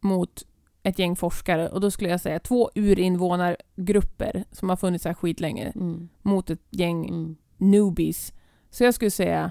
[0.00, 0.42] mot
[0.82, 5.72] ett gäng forskare och då skulle jag säga två urinvånargrupper som har funnits här skitlänge
[5.74, 6.08] Mm.
[6.22, 7.36] mot ett gäng Mm.
[7.56, 8.32] newbies.
[8.70, 9.50] Så jag skulle säga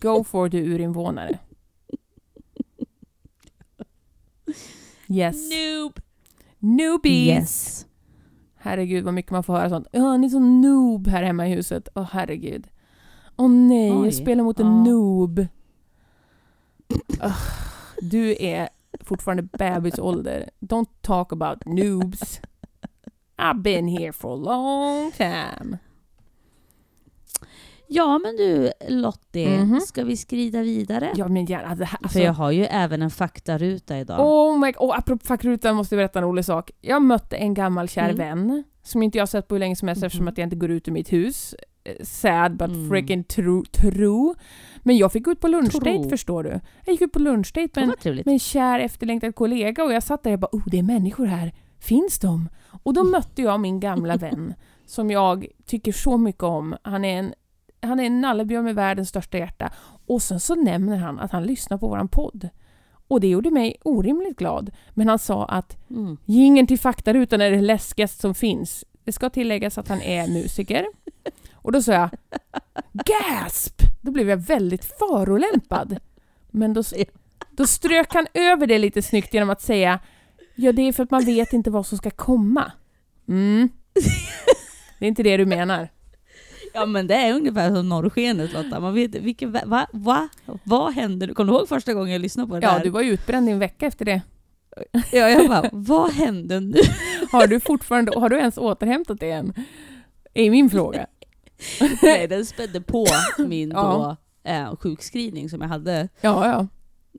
[0.00, 1.38] go for the urinvånare.
[5.08, 5.36] Yes.
[5.50, 6.00] Noob!
[6.58, 7.26] Newbies!
[7.26, 7.86] Yes.
[8.56, 9.86] Herregud vad mycket man får höra sånt.
[9.92, 11.88] Ja, ni är så noob här hemma i huset.
[11.94, 12.68] Åh herregud.
[13.36, 14.04] Åh nej, Oj.
[14.04, 14.84] jag spelar mot en Ja.
[14.84, 15.46] noob.
[17.24, 17.36] Ugh,
[18.02, 18.68] du är
[19.00, 20.50] fortfarande bebisålder.
[20.60, 22.40] Don't talk about noobs.
[23.38, 25.78] I've been here for a long time.
[27.88, 29.80] Ja men du Lottie, Mhm.
[29.80, 31.12] ska vi skrida vidare?
[31.16, 31.74] Ja men gärna.
[31.74, 34.20] Det här, alltså, För jag har ju även en faktaruta idag.
[34.20, 36.70] Oh my god, oh, apropå fackrutan måste jag berätta en rolig sak.
[36.80, 38.16] Jag mötte en gammal kär Mm.
[38.16, 40.32] vän som inte jag har sett på hur länge som helst eftersom Mhm.
[40.32, 41.54] att jag inte går ut ur mitt hus.
[41.84, 42.88] Eh, Sad but Mm.
[42.88, 44.34] freaking true, true.
[44.82, 46.50] Men jag fick ut på lunchdate förstår du.
[46.84, 50.22] Jag gick ut på lunchdate med en, med en kär efterlängtad kollega och jag satt
[50.22, 51.52] där och bara oh det är människor här.
[51.80, 52.48] Finns de?
[52.82, 54.54] Och då mötte jag min gamla vän
[54.86, 56.76] som jag tycker så mycket om.
[56.82, 57.32] Han är en,
[57.86, 59.72] han är en nallebjörn med världens största hjärta.
[60.06, 62.48] Och sen så nämner han att han lyssnar på våran podd.
[63.08, 64.70] Och det gjorde mig orimligt glad.
[64.94, 66.16] Men han sa att Mm.
[66.24, 68.84] Gingen till faktarutan är det läskigaste som finns.
[69.04, 70.86] Det ska tilläggas att han är musiker.
[71.52, 72.10] Och då sa jag
[72.92, 73.82] GASP!
[74.00, 75.98] Då blev jag väldigt förolämpad.
[76.50, 76.82] Men då,
[77.50, 80.00] då strök han över det lite snyggt genom att säga
[80.54, 82.72] Ja, det är för att man vet inte vad som ska komma.
[83.28, 83.68] Mm.
[84.98, 85.88] Det är inte det du menar.
[86.76, 88.80] Ja men det är ungefär som norrskenet Lotta.
[88.80, 90.28] Man vet vilken, va, va,
[90.62, 91.34] vad hände?
[91.34, 92.84] Kommer du ihåg första gången jag lyssnade på det Ja, där?
[92.84, 94.22] du var ju utbränd i en vecka efter det.
[94.92, 96.78] Ja, jag bara, vad hände nu?
[97.32, 99.54] Har du fortfarande, har du ens återhämtat det än?
[100.34, 101.06] Är min fråga.
[102.02, 103.06] Nej, den spädde på
[103.38, 104.16] min Ja.
[104.44, 106.08] då, eh, sjukskrivning som jag hade.
[106.20, 106.66] Ja, ja.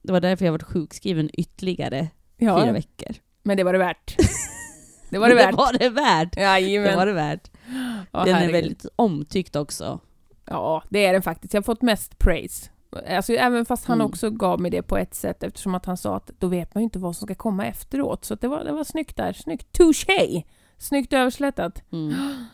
[0.03, 2.61] Det var därför jag var sjukskriven ytterligare ja.
[2.61, 3.15] fyra veckor.
[3.43, 4.15] Men det var det värt.
[5.11, 5.51] Det var det värt.
[5.51, 6.33] Det var det värt.
[6.35, 6.97] Det Jajamän.
[6.97, 7.51] var det värt.
[8.11, 8.51] Ja, den är herregud.
[8.51, 9.99] väldigt omtyckt också.
[10.45, 11.53] Ja, det är den faktiskt.
[11.53, 12.69] Jag har fått mest praise.
[13.09, 14.07] Alltså, även fast han Mm.
[14.07, 16.81] också gav mig det på ett sätt eftersom att han sa att då vet man
[16.81, 18.25] ju inte vad som ska komma efteråt.
[18.25, 19.33] Så det, var, det var snyggt där.
[19.33, 19.71] Snyggt.
[19.77, 20.43] Touché!
[20.77, 21.83] Snyggt överslätat.
[21.91, 22.13] Mm.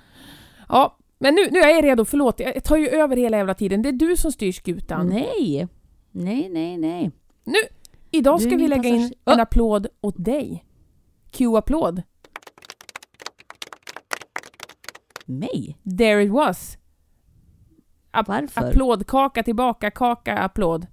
[0.70, 2.06] Ja, men nu, nu är jag redo.
[2.06, 3.82] Förlåt, jag tar ju över hela jävla tiden.
[3.82, 5.08] Det är du som styr skutan.
[5.08, 5.68] Nej,
[6.12, 7.12] nej, nej, nej.
[7.44, 7.58] Nu,
[8.12, 10.66] idag är ska vi lägga in en applåd åt dig.
[11.32, 12.02] Q-applåd.
[15.26, 15.78] Mig?
[15.98, 16.78] There it was.
[18.28, 18.70] Varför?
[18.70, 20.88] Applådkaka tillbaka, kaka, applåd.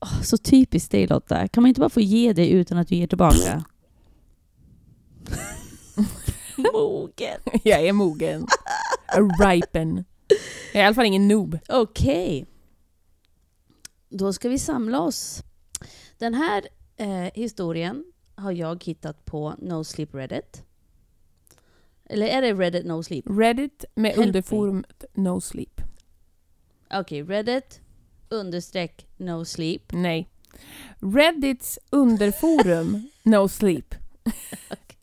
[0.00, 1.48] Åh, så typiskt dig Lotta.
[1.48, 3.64] Kan man inte bara få ge det utan att du ger tillbaka?
[6.72, 7.40] Mogen.
[7.62, 8.46] Jag är mogen.
[9.06, 10.04] A ripen.
[10.72, 11.58] Jag är i alla fall ingen noob.
[11.68, 12.46] Okej.
[14.08, 15.42] Då ska vi samla oss.
[16.18, 20.62] Den här eh, historien har jag hittat på No Sleep Reddit.
[22.10, 23.24] Eller är det Reddit No Sleep?
[23.28, 24.50] Reddit med Help
[25.14, 25.80] No Sleep.
[26.94, 27.80] Okej, Reddit
[28.28, 29.92] understreck No Sleep.
[29.92, 30.28] Nej.
[30.98, 33.94] Reddits underforum No Sleep.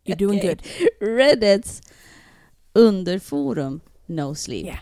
[0.05, 0.49] You're doing Okej.
[0.49, 0.61] good.
[1.09, 1.81] Reddits
[2.73, 4.65] underforum No Sleep.
[4.65, 4.79] Yeah.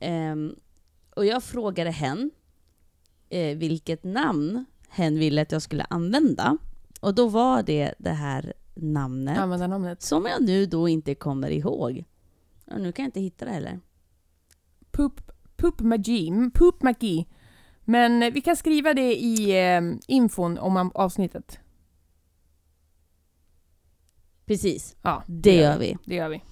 [0.00, 0.56] Ehm,
[1.16, 2.30] och jag frågade hen
[3.30, 6.58] eh, vilket namn hen ville att jag skulle använda.
[7.00, 10.02] Och då var det det här namnet Användarnamnet.
[10.02, 12.04] som jag nu då inte kommer ihåg.
[12.66, 13.80] Och nu kan jag inte hitta det heller.
[14.90, 15.20] Poop,
[15.56, 16.28] poop magi.
[16.28, 17.28] Mm, Poop magi.
[17.84, 21.58] Men eh, vi kan skriva det i eh, infon om avsnittet.
[24.46, 25.96] Precis, Ja, det gör vi.
[26.04, 26.42] Det gör vi.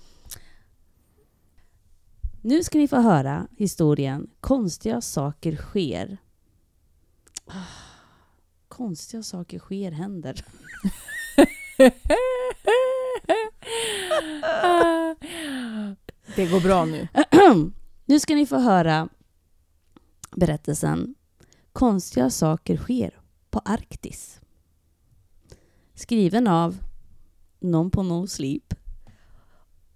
[2.43, 6.19] Nu ska ni få höra historien Konstiga saker sker.
[7.47, 7.53] Ah,
[8.69, 10.45] Konstiga saker sker händer.
[16.37, 17.09] det går bra nu.
[18.05, 19.09] nu ska ni få höra
[20.37, 21.15] berättelsen
[21.73, 24.41] Konstiga saker sker på Arktis.
[25.95, 26.79] Skriven av
[27.61, 28.75] någon på No Sleep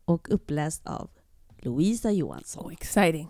[0.05, 1.11] och uppläst av
[1.59, 2.65] Louisa Johansson.
[2.65, 3.29] So exciting.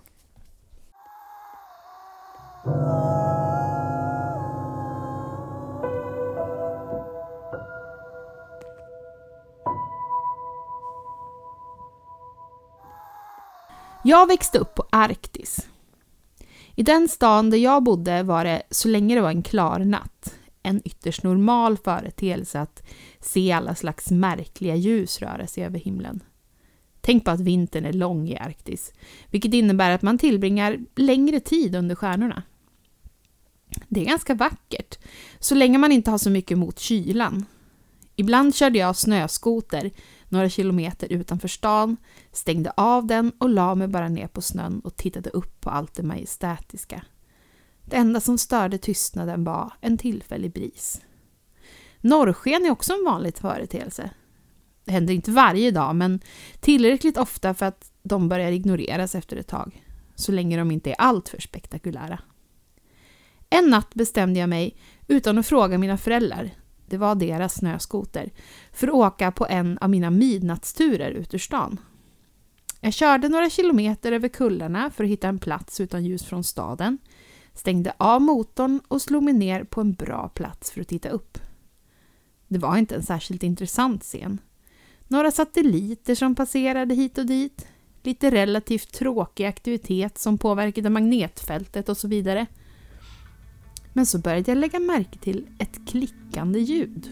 [14.07, 15.69] Jag växte upp på Arktis.
[16.75, 20.35] I den stan där jag bodde var det, så länge det var en klar natt,
[20.63, 22.83] en ytterst normal företeelse att
[23.21, 26.21] se alla slags märkliga ljus röra sig över himlen.
[27.01, 28.93] Tänk på att vintern är lång i Arktis,
[29.31, 32.43] vilket innebär att man tillbringar längre tid under stjärnorna.
[33.89, 34.99] Det är ganska vackert,
[35.39, 37.47] så länge man inte har så mycket emot kylan.
[38.17, 39.91] Ibland körde jag snöskoter
[40.35, 41.97] några kilometer utanför stan,
[42.33, 45.95] stängde av den och la mig bara ner på snön och tittade upp på allt
[45.95, 47.03] det majestätiska.
[47.85, 51.01] Det enda som störde tystnaden var en tillfällig bris.
[52.01, 54.11] Norrsken är också en vanlig företeelse.
[54.85, 56.21] Det händer inte varje dag, men
[56.61, 61.01] tillräckligt ofta för att de börjar ignoreras efter ett tag, så länge de inte är
[61.01, 62.19] alltför spektakulära.
[63.51, 64.77] En natt bestämde jag mig,
[65.09, 66.51] utan att fråga mina föräldrar,
[66.95, 68.31] det var deras snöskoter,
[68.73, 71.81] för att åka på en av mina midnattsturer ut ur stan.
[72.81, 76.99] Jag körde några kilometer över kullarna för att hitta en plats utan ljus från staden,
[77.55, 81.39] stängde av motorn och slog mig ner på en bra plats för att titta upp.
[82.49, 84.41] Det var inte en särskilt intressant scen.
[85.09, 87.67] Några satelliter som passerade hit och dit,
[88.03, 92.47] lite relativt tråkig aktivitet som påverkade magnetfältet och så vidare.
[93.97, 97.09] Men så började jag lägga märke till ett klickande ljud.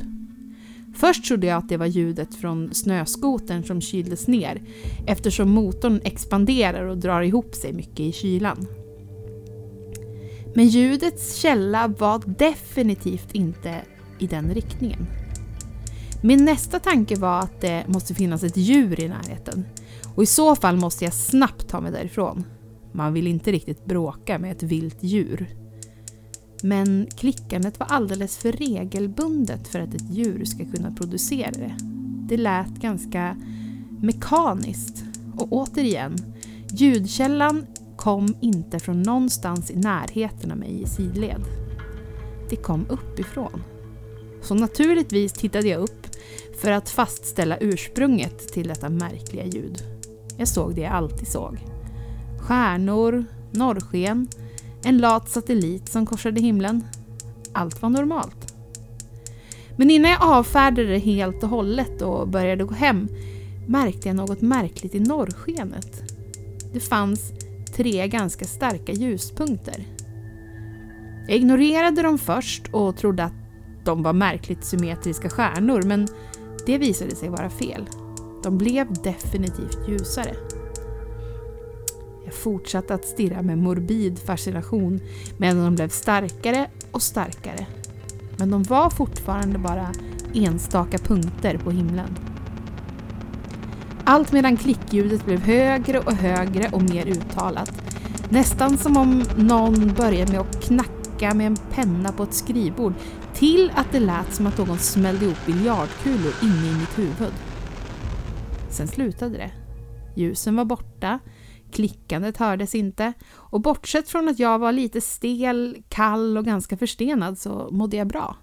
[0.95, 4.62] Först trodde jag att det var ljudet från snöskotern som kyldes ner
[5.07, 8.66] eftersom motorn expanderar och drar ihop sig mycket i kylan.
[10.55, 13.83] Men ljudets källa var definitivt inte
[14.18, 15.07] i den riktningen.
[16.23, 19.64] Min nästa tanke var att det måste finnas ett djur i närheten
[20.14, 22.45] och i så fall måste jag snabbt ta mig därifrån.
[22.92, 25.62] Man vill inte riktigt bråka med ett vilt djur.
[26.62, 31.77] Men klickandet var alldeles för regelbundet för att ett djur ska kunna producera det.
[32.29, 33.37] Det lät ganska
[34.01, 35.05] mekaniskt
[35.37, 36.16] Och återigen,
[36.70, 41.42] ljudkällan kom inte från någonstans i närheten av mig i sidled.
[42.51, 43.62] Det kom uppifrån.
[44.42, 46.07] Så naturligtvis tittade jag upp
[46.61, 49.83] för att fastställa ursprunget till detta märkliga ljud.
[50.37, 51.59] Jag såg det jag alltid såg.
[52.40, 54.29] Stjärnor, norrsken,
[54.85, 56.85] en lat satellit som korsade himlen.
[57.53, 58.55] Allt var normalt.
[59.77, 63.09] Men innan jag avfärdade det helt och hållet och började gå hem
[63.66, 66.03] märkte jag något märkligt i norrskenet.
[66.73, 67.33] Det fanns
[67.77, 69.85] tre ganska starka ljuspunkter.
[71.29, 73.33] Jag ignorerade dem först och trodde att
[73.85, 76.09] de var märkligt symmetriska stjärnor men
[76.66, 77.87] det visade sig vara fel.
[78.42, 80.35] De blev definitivt ljusare.
[82.33, 85.01] Fortsatte att stirra med morbid fascination
[85.38, 87.66] medan de blev starkare och starkare.
[88.37, 89.92] Men de var fortfarande bara
[90.35, 92.18] enstaka punkter på himlen.
[94.05, 97.73] Allt medan klickljudet blev högre och högre och mer uttalat.
[98.29, 102.95] Nästan som om någon började med att knacka med en penna på ett skrivbord
[103.35, 107.33] till att det lät som att någon smällde ihop biljardkulor inne i mitt huvud.
[108.71, 109.51] Sen slutade det.
[110.14, 111.18] Ljusen var borta,
[111.72, 117.38] klickandet hördes inte och bortsett från att jag var lite stel, kall och ganska förstenad
[117.38, 118.37] så mådde jag bra.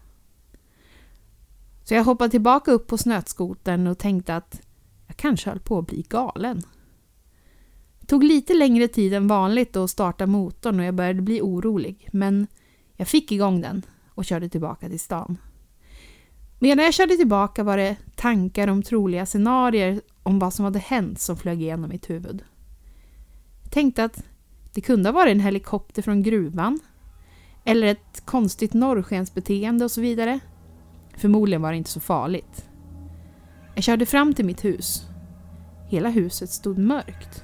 [1.83, 4.61] Så jag hoppade tillbaka upp på snötskotern och tänkte att
[5.07, 6.61] jag kanske höll på att bli galen.
[7.99, 12.09] Det tog lite längre tid än vanligt att starta motorn och jag började bli orolig
[12.11, 12.47] men
[12.95, 15.37] jag fick igång den och körde tillbaka till stan.
[16.59, 21.19] Medan jag körde tillbaka var det tankar om troliga scenarier om vad som hade hänt
[21.19, 22.43] som flög igenom mitt huvud.
[23.69, 24.23] Tänkte att
[24.73, 26.79] det kunde ha varit en helikopter från gruvan
[27.65, 30.39] eller ett konstigt norrskensbeteende och så vidare.
[31.17, 32.69] Förmodligen var det inte så farligt.
[33.75, 35.05] Jag körde fram till mitt hus.
[35.89, 37.43] Hela huset stod mörkt.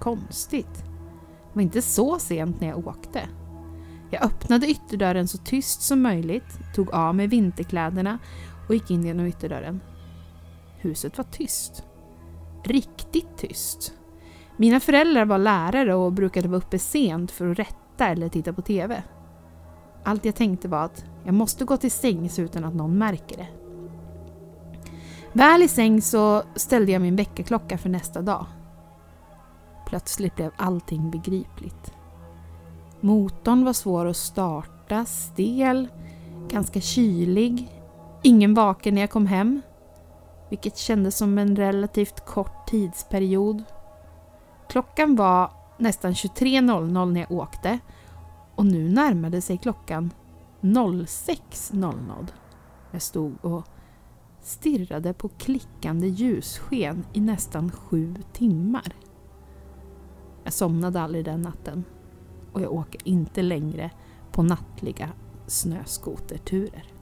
[0.00, 0.74] Konstigt.
[0.74, 3.28] Det var inte så sent när jag åkte.
[4.10, 8.18] Jag öppnade ytterdörren så tyst som möjligt, tog av mig vinterkläderna
[8.68, 9.80] och gick in genom ytterdörren.
[10.78, 11.84] Huset var tyst.
[12.64, 13.94] Riktigt tyst.
[14.56, 18.62] Mina föräldrar var lärare och brukade vara uppe sent för att rätta eller titta på
[18.62, 19.02] TV.
[20.04, 23.48] Allt jag tänkte var att jag måste gå till sängs utan att någon märker det.
[25.32, 28.46] Väl i säng så ställde jag min väckarklocka för nästa dag.
[29.86, 31.92] Plötsligt blev allting begripligt.
[33.00, 35.88] Motorn var svår att starta, stel,
[36.48, 37.68] ganska kylig.
[38.22, 39.62] Ingen vaken när jag kom hem,
[40.50, 43.64] vilket kändes som en relativt kort tidsperiod.
[44.74, 47.78] Klockan var nästan 23.00 när jag åkte
[48.54, 50.10] och nu närmade sig klockan
[50.60, 52.26] 06.00.
[52.90, 53.64] Jag stod och
[54.42, 58.94] stirrade på klickande ljussken i nästan sju timmar.
[60.44, 61.84] Jag somnade aldrig den natten
[62.52, 63.90] och jag åker inte längre
[64.32, 65.10] på nattliga
[65.46, 66.93] snöskoterturer.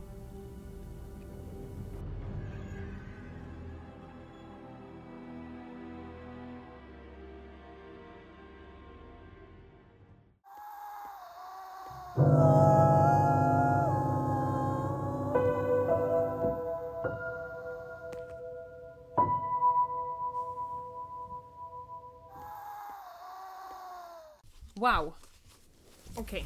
[24.82, 25.14] Wow.
[26.16, 26.44] Okej.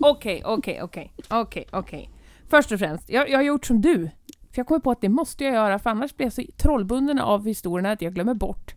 [0.00, 2.10] Okej, okej, okej, okej, okej.
[2.48, 4.10] Först och främst, jag, jag har gjort som du.
[4.26, 7.18] För jag kommer på att det måste jag göra, för annars blir jag så trollbunden
[7.18, 8.74] av historierna att jag glömmer bort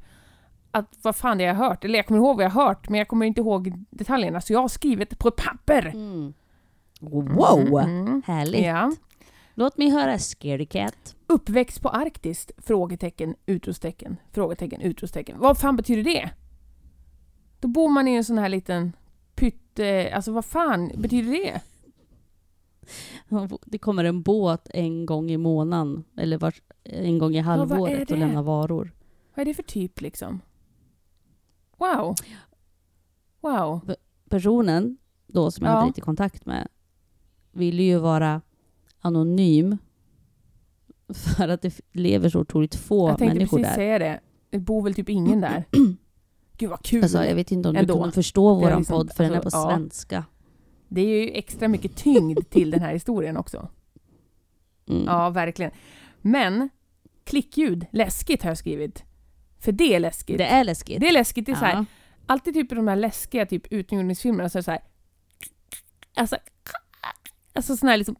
[0.71, 1.85] att vad fan det jag har hört.
[1.85, 4.41] Eller jag kommer ihåg vad jag har hört, men jag kommer inte ihåg detaljerna.
[4.41, 5.85] Så jag har skrivit det på ett papper.
[5.85, 6.33] Mm.
[6.99, 7.79] Wow!
[7.79, 8.21] Mm.
[8.25, 8.65] Härligt.
[8.65, 8.91] Ja.
[9.53, 11.15] Låt mig höra Scaredy Cat.
[11.27, 12.47] Uppväxt på Arktis?
[12.57, 15.39] Frågetecken, utropstecken, frågetecken, utropstecken.
[15.39, 16.29] Vad fan betyder det?
[17.65, 18.91] Då bor man i en sån här liten
[19.36, 20.12] pytte...
[20.15, 21.61] Alltså vad fan betyder det?
[23.66, 26.53] Det kommer en båt en gång i månaden, eller var,
[26.84, 28.16] en gång i halvåret och det?
[28.26, 28.91] lämnar varor.
[29.36, 30.41] Vad är det för typ liksom?
[31.78, 32.16] Wow.
[33.41, 33.95] Wow.
[34.30, 34.97] Personen
[35.28, 35.76] då som jag Ja.
[35.76, 36.68] hade lite kontakt med
[37.51, 38.41] ville ju vara
[38.99, 39.78] anonym
[41.13, 43.76] för att det lever så otroligt få jag tänkte människor precis där.
[43.76, 44.20] säga det.
[44.49, 45.63] Det bor väl typ ingen där.
[46.58, 47.03] Gud vad kul.
[47.03, 47.93] Alltså, jag vet inte om du Ändå.
[47.99, 49.70] kunde förstå Det är våran liksom- podd, för den är på alltså, ja.
[49.76, 50.26] svenska.
[50.88, 53.70] Det är ju extra mycket tyngd till den här historien också.
[54.89, 55.03] Mm.
[55.06, 55.72] Ja, verkligen.
[56.22, 56.70] Men
[57.24, 59.03] klickljud, läskigt har jag skrivit.
[59.60, 60.38] För det är läskigt.
[60.38, 60.99] Det är läskigt.
[60.99, 61.45] Det är läskigt.
[61.45, 61.86] Det är så här, Ja.
[62.26, 64.82] alltid typ i de här läskiga typ utomjordingsfilmerna så är det så här.
[66.16, 66.38] Alltså,
[67.53, 68.16] alltså sån här liksom,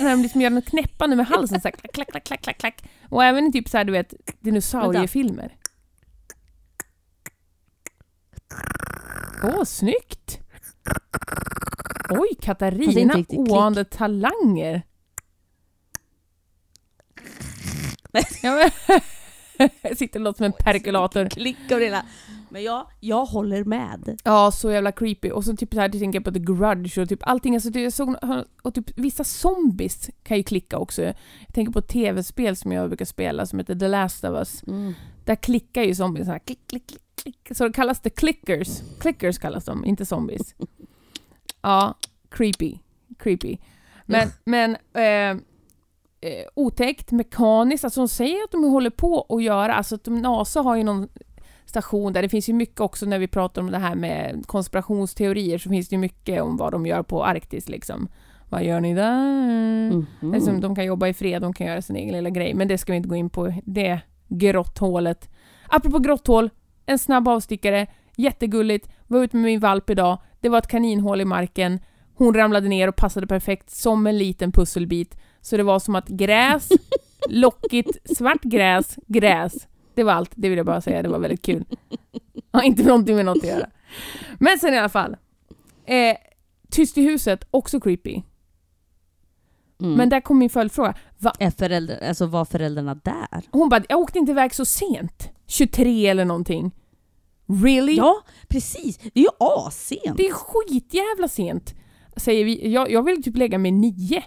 [0.00, 2.82] när de liksom gör något knäppande med halsen så här, klack, klack, klack, klack, klack.
[3.08, 5.56] Och även typ så här, du vet, dinosauriefilmer.
[9.42, 10.38] Åh, snyggt!
[12.10, 14.82] Oj, Katarina, oanade talanger.
[18.12, 18.22] Men,
[19.82, 21.28] jag sitter och låter som en perkulator.
[21.28, 22.02] Klick och det.
[22.48, 24.20] Men jag, jag håller med.
[24.24, 25.30] Ja, så jävla creepy.
[25.30, 27.54] Och så typ så här, jag tänker på The Grudge och typ allting.
[27.54, 28.16] Alltså, jag såg,
[28.62, 31.02] och typ vissa zombies kan ju klicka också.
[31.02, 31.14] Jag
[31.54, 34.62] tänker på tv-spel som jag brukar spela som heter The Last of Us.
[35.24, 37.48] Där klickar ju zombies så här, klick, klick, klick, klick.
[37.56, 38.68] Så det kallas det clickers.
[39.00, 40.54] Clickers kallas de, inte zombies.
[41.62, 41.94] Ja,
[42.28, 42.78] creepy.
[43.18, 43.58] Creepy.
[44.04, 45.30] Men, men eh,
[46.20, 50.22] eh, otäckt, mekaniskt, alltså de säger att de håller på att göra, alltså att de,
[50.22, 51.08] NASA har ju någon
[51.66, 55.58] station där, det finns ju mycket också när vi pratar om det här med konspirationsteorier,
[55.58, 58.08] så finns det ju mycket om vad de gör på Arktis liksom.
[58.48, 59.90] Vad gör ni där?
[59.90, 60.32] Mhm.
[60.32, 62.78] Liksom, de kan jobba i fred, de kan göra sin egen lilla grej, men det
[62.78, 63.52] ska vi inte gå in på.
[63.64, 65.30] Det grotthålet.
[65.68, 66.50] Apropå grotthål,
[66.86, 67.86] en snabb avstickare,
[68.16, 71.80] jättegulligt, var ute med min valp idag, det var ett kaninhål i marken,
[72.14, 75.16] hon ramlade ner och passade perfekt som en liten pusselbit.
[75.40, 76.68] Så det var som att gräs,
[77.28, 79.68] lockigt, svart gräs, gräs.
[79.96, 81.64] Det var allt, det vill jag bara säga, det var väldigt kul.
[82.50, 83.70] Har inte någonting med något att göra.
[84.38, 85.16] Men sen i alla fall.
[85.84, 86.16] Eh,
[86.70, 88.22] Tyst i huset, också creepy.
[89.80, 89.92] Mm.
[89.94, 90.94] Men där kom min följdfråga.
[91.18, 91.32] Va?
[91.38, 93.42] Är föräldrar, alltså var föräldrarna där?
[93.50, 95.30] Hon bara, jag åkte inte iväg så sent.
[95.46, 96.74] 23 eller någonting.
[97.46, 97.96] Really?
[97.96, 98.98] Ja, precis.
[98.98, 100.16] Det är ju assent.
[100.16, 101.74] Det är skitjävla sent.
[102.16, 102.72] Säger vi.
[102.72, 104.22] Jag, jag vill typ lägga mig nio.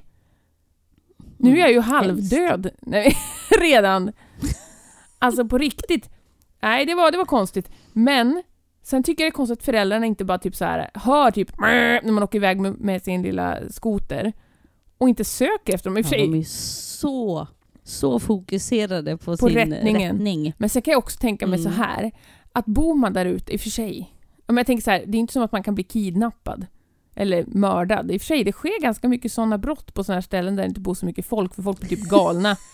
[1.38, 3.16] Nu är jag ju halvdöd Nej,
[3.62, 4.12] redan.
[5.20, 6.10] Alltså på riktigt.
[6.62, 7.70] Nej, det var, det var konstigt.
[7.94, 8.44] Men
[8.84, 11.60] sen tycker jag det är konstigt att föräldrarna inte bara typ så här hör typ
[11.60, 14.34] när man åker iväg med, med sin lilla skoter
[14.98, 15.98] och inte söker efter dem.
[15.98, 17.48] I och Ja, för sig, de är så,
[17.84, 20.12] så fokuserade på, På sin rättningen.
[20.12, 20.54] rättning.
[20.58, 21.72] Men sen kan jag också tänka mig Mm.
[21.72, 22.12] så här
[22.52, 24.14] att bor man där ute, i och för sig,
[24.48, 26.66] om jag tänker så här, det är inte som att man kan bli kidnappad
[27.16, 28.12] eller mördad.
[28.12, 30.64] I och för sig, det sker ganska mycket sådana brott på sådana här ställen där
[30.64, 32.58] det inte bor så mycket folk, för folk blir typ galna.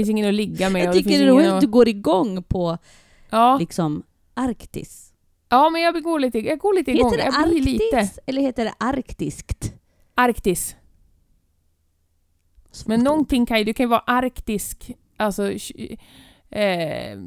[0.00, 0.84] finns ingen att ligga med.
[0.84, 2.78] Jag tycker finns det är roligt att du går igång på
[3.30, 4.02] Ja, liksom
[4.34, 5.12] Arktis.
[5.48, 7.10] ja, men jag går lite, jag går lite igång.
[7.12, 8.08] Heter det Arktis lite...
[8.26, 9.74] eller heter det arktiskt?
[10.14, 10.76] Arktis.
[12.86, 15.50] Men någonting kan ju, det kan ju vara arktisk, alltså...
[16.50, 17.18] Eh,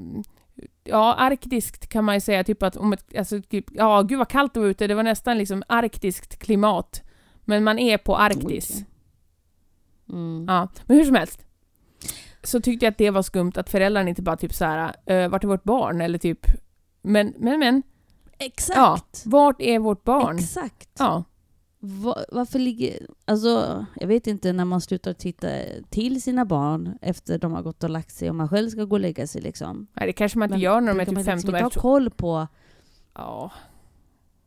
[0.83, 4.27] ja, arktiskt kan man ju säga, typ att om ett, alltså, typ, ja gud vad
[4.27, 7.03] kallt det var ute, det var nästan liksom arktiskt klimat.
[7.45, 8.75] Men man är på Arktis.
[8.75, 8.85] Oj.
[10.15, 10.45] Mm.
[10.47, 11.45] Ja, men hur som helst.
[12.43, 15.29] Så tyckte jag att det var skumt att föräldrarna inte bara typ så här, uh,
[15.29, 16.01] vart är vårt barn?
[16.01, 16.45] Eller typ,
[17.01, 17.83] men, men, men,
[18.37, 19.23] ja, Exakt.
[19.25, 20.37] vart är vårt barn?
[20.37, 20.89] Exakt.
[20.99, 21.23] Ja,
[21.81, 23.07] Va- varför ligger...
[23.25, 25.47] Alltså, jag vet inte när man slutar titta
[25.89, 28.95] till sina barn efter de har gått och lagt sig, om man själv ska gå
[28.95, 29.87] och lägga sig liksom.
[29.93, 31.63] nej, det kanske man inte Men gör när de är typ man liksom 15 inte
[31.63, 32.47] ha koll på
[33.13, 33.51] Ja.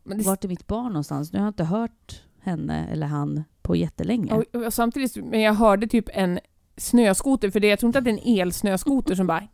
[0.03, 1.32] Men det, vart är mitt barn någonstans.
[1.32, 4.32] Nu har jag inte hört henne eller han på jättelänge.
[4.32, 6.40] och, och samtidigt, men jag hörde typ en
[6.76, 9.48] snöskoter, för det, jag tror inte att det är en elsnöskoter som bara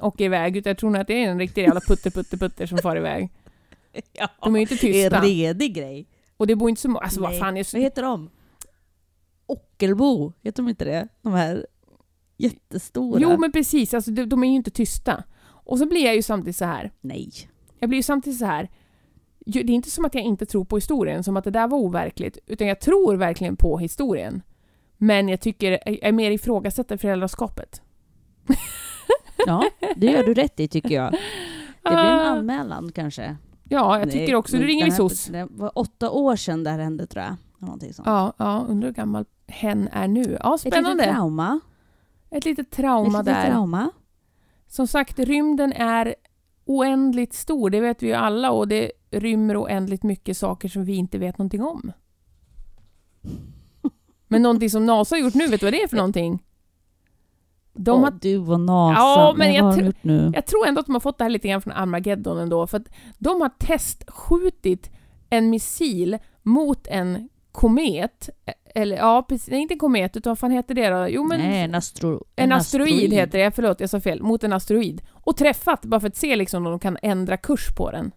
[0.00, 2.66] åker iväg, utan jag tror nog att det är en riktig jävla putte putte putter
[2.66, 3.30] som far iväg.
[4.12, 5.16] Ja, De är ju inte det är tysta.
[5.16, 6.08] en redig grej.
[6.36, 8.30] Och det bor inte så många, alltså vad fan är Vad heter de?
[9.46, 11.08] Ockelbo, heter de inte det?
[11.22, 11.66] De här
[12.36, 13.20] jättestora.
[13.22, 15.24] Jo men precis, alltså de, de är ju inte tysta.
[15.44, 16.90] Och så blir jag ju samtidigt så här.
[17.00, 17.30] Nej.
[17.78, 18.70] Jag blir ju samtidigt så här.
[19.46, 21.78] Det är inte som att jag inte tror på historien, som att det där var
[21.78, 24.42] overkligt, utan jag tror verkligen på historien.
[24.98, 27.82] Men jag tycker, jag är mer ifrågasätter föräldraskapet.
[29.46, 31.12] Ja, det gör du rätt i tycker jag.
[31.12, 31.18] Det
[31.90, 33.36] blir en Ah, anmälan kanske.
[33.68, 34.56] Ja, jag tycker också.
[34.56, 35.24] Nu ringer vi SOS.
[35.26, 37.36] Det var åtta år sedan det här hände tror jag.
[37.58, 38.06] Någonting sånt.
[38.06, 40.38] Ja, ja, undrar hur gammal hen är nu.
[40.42, 41.04] Ja, Ett litet spännande.
[41.04, 41.60] trauma.
[42.30, 43.50] Ett litet trauma Ett litet där.
[43.50, 43.90] trauma.
[44.66, 46.14] Som sagt, rymden är
[46.64, 50.94] oändligt stor, det vet vi ju alla, och det rymmer oändligt mycket saker som vi
[50.94, 51.92] inte vet någonting om.
[54.28, 56.42] Men någonting som NASA har gjort nu, vet du vad det är för någonting?
[57.78, 59.00] De Åh, har, Du och NASA.
[59.00, 60.30] Ja, men jag vad har de tror- gjort nu?
[60.34, 62.76] jag tror ändå att de har fått det här lite grann från Armageddon ändå, för
[62.76, 64.90] att de har testskjutit
[65.30, 68.28] en missil mot en komet,
[68.74, 71.08] eller ja, precis, nej, inte en komet, utan vad fan heter det då?
[71.08, 74.52] Jo, men Nej, en, astro, En asteroid heter det, förlåt jag sa fel, mot en
[74.52, 75.02] asteroid.
[75.12, 78.12] Och träffat, bara för att se liksom om de kan ändra kurs på den.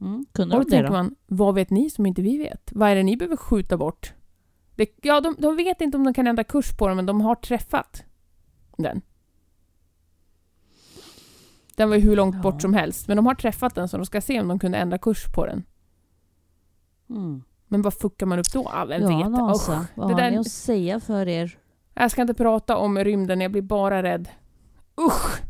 [0.00, 0.92] Mm, kunde Och de då det tänker då?
[0.92, 2.70] man, vad vet ni som inte vi vet?
[2.72, 4.12] Vad är det ni behöver skjuta bort?
[4.82, 7.20] Det, ja, de, de vet inte om de kan ändra kurs på den, men de
[7.20, 8.04] har träffat
[8.76, 9.02] den.
[11.76, 12.42] Den var ju hur långt Ja.
[12.42, 14.78] bort som helst, men de har träffat den så de ska se om de kunde
[14.78, 15.64] ändra kurs på den.
[17.10, 17.42] Mm.
[17.68, 18.62] Men vad fuckar man upp då?
[18.72, 19.30] Ja, vem Ja, vet?
[19.30, 19.72] NASA.
[19.80, 21.58] Usch, vad det har där- ni att säga för er?
[21.94, 24.28] jag ska inte prata om rymden, jag blir bara rädd.
[25.00, 25.42] Usch!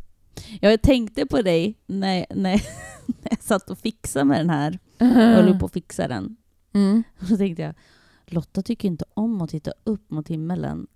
[0.61, 2.35] Jag tänkte på dig när, när,
[3.05, 6.37] när jag satt och fixade med den här, jag höll på att fixa den,
[6.73, 7.03] Mm.
[7.29, 7.75] så tänkte jag,
[8.25, 10.87] Lotta tycker inte om att titta upp mot himmelen.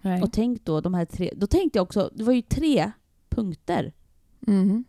[0.00, 0.22] Nej.
[0.22, 2.92] Och tänk då, de här tre, då tänkte jag också, det var ju tre
[3.28, 3.92] punkter.
[4.46, 4.84] Mm.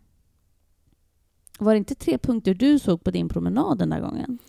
[1.60, 4.40] Var det inte tre punkter du såg på din promenad den där gången?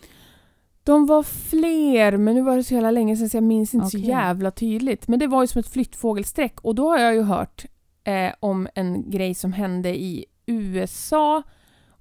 [0.83, 3.89] De var fler, men nu var det så jävla länge sedan så jag minns inte
[3.89, 4.09] så Okej.
[4.09, 5.07] jävla tydligt.
[5.07, 7.65] Men det var ju som ett flyttfågelsträck och då har jag ju hört
[8.03, 11.43] eh, om en grej som hände i USA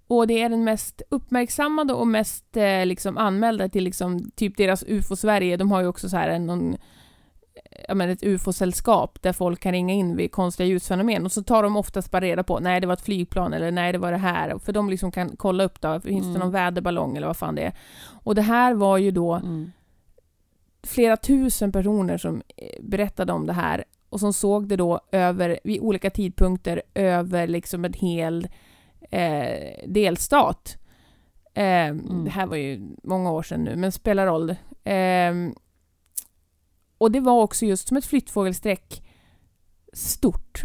[0.09, 4.85] och det är den mest uppmärksammade och mest eh, liksom anmälda till liksom, typ deras
[4.89, 5.57] UFO-Sverige.
[5.57, 6.77] De har ju också så här en, någon,
[7.89, 11.63] ja, men ett UFO-sällskap där folk kan ringa in vid konstiga ljusfenomen och så tar
[11.63, 14.19] de oftast bara reda på nej det var ett flygplan eller nej det var det
[14.19, 14.59] här.
[14.59, 16.41] För de liksom kan kolla upp då, finns det Mm.
[16.41, 17.73] någon väderballong eller vad fan det är.
[18.23, 19.71] Och det här var ju då Mm.
[20.83, 25.59] flera tusen personer som eh, berättade om det här och som såg det då över,
[25.65, 28.49] vid olika tidpunkter över liksom en hel
[29.11, 30.77] eh, delstat.
[31.55, 31.95] Eh,
[32.25, 34.51] Det här var ju många år sedan nu, men spelar roll.
[34.85, 35.53] Eh,
[36.99, 39.03] och det var också just som ett flyttfågelsträck
[39.93, 40.63] stort.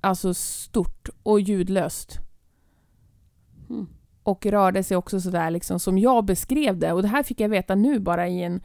[0.00, 2.18] Alltså stort och ljudlöst.
[3.70, 3.86] Mm.
[4.22, 6.92] Och rörde sig också sådär liksom som jag beskrev det.
[6.92, 8.60] Och det här fick jag veta nu bara i en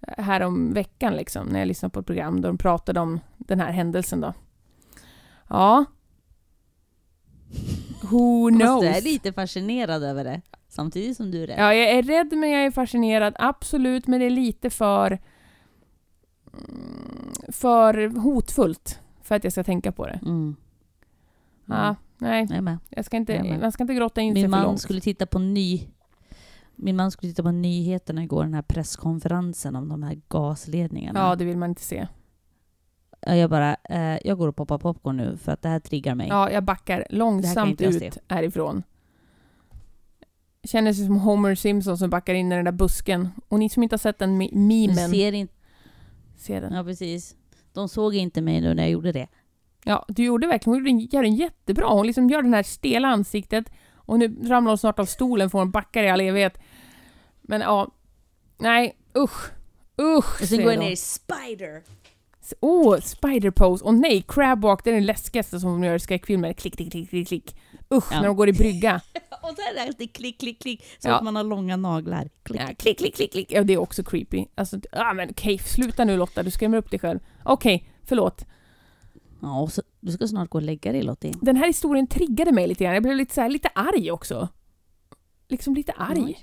[0.00, 3.60] här om veckan liksom, när jag lyssnade på ett program där de pratade om den
[3.60, 4.32] här händelsen då.
[5.48, 5.84] Ja.
[8.02, 8.80] Who Fast knows?
[8.80, 11.58] du är lite fascinerad över det, samtidigt som du är rädd.
[11.58, 15.18] Ja, jag är rädd men jag är fascinerad, absolut, men det är lite för
[16.52, 20.20] mm, för hotfullt för att jag ska tänka på det.
[20.22, 20.56] Mm.
[21.66, 22.78] Ja, nej, Jag är med.
[22.88, 24.80] jag ska inte, Jag man ska inte grotta in sig Min för man långt.
[24.80, 25.88] skulle titta på ny...
[26.80, 31.20] Min man skulle titta på nyheterna igår, den här presskonferensen om de här gasledningarna.
[31.20, 32.08] Ja, det vill man inte se.
[33.20, 36.14] Ja, Jag bara, eh, jag går och poppar popcorn nu för att det här triggar
[36.14, 36.28] mig.
[36.28, 38.82] Ja, jag backar långsamt inte jag ut härifrån.
[40.64, 43.28] Känner sig som Homer Simpson som backar in i den där busken.
[43.48, 45.54] Och ni som inte har sett den me- Du memen, ser inte...
[46.36, 46.72] se den.
[46.72, 47.36] Ja, precis.
[47.72, 49.28] De såg inte mig nu när jag gjorde det.
[49.84, 51.86] Ja, du gjorde verkligen, hon gjorde gör den jättebra.
[51.88, 55.58] Hon liksom gör den här stela ansiktet och nu ramlar hon snart av stolen för
[55.58, 56.58] hon backar i all evighet.
[57.42, 57.88] Men ja,
[58.58, 59.50] nej, usch.
[60.00, 60.84] Usch, Och sen säger går jag de.
[60.84, 61.82] ner i spider.
[62.60, 63.84] Åh, spider pose.
[63.84, 66.52] Och nej, crab walk, det är den läskigaste som de gör i skräckfilmer.
[66.52, 67.56] Klick, klick, klick, klick, klick.
[67.94, 68.20] Usch, Ja.
[68.20, 69.00] när de går i brygga.
[69.42, 70.84] Och där är det alltid klick, klick, klick.
[70.98, 71.14] Så Ja.
[71.16, 72.28] att man har långa naglar.
[72.42, 72.60] Klick.
[72.60, 73.52] Ja, klick, klick, klick, klick.
[73.52, 74.44] Ja, det är också creepy.
[74.54, 77.18] Alltså, ah, men okej, sluta nu Lotta, du skrämmer upp dig själv.
[77.44, 78.44] Okej, förlåt.
[79.42, 81.34] Ja, och så, du ska snart gå och lägga dig Lottie.
[81.40, 82.94] Den här historien triggade mig lite grann.
[82.94, 84.48] Jag blev lite, så här, lite arg också.
[85.48, 86.22] Liksom lite arg.
[86.24, 86.38] Oj.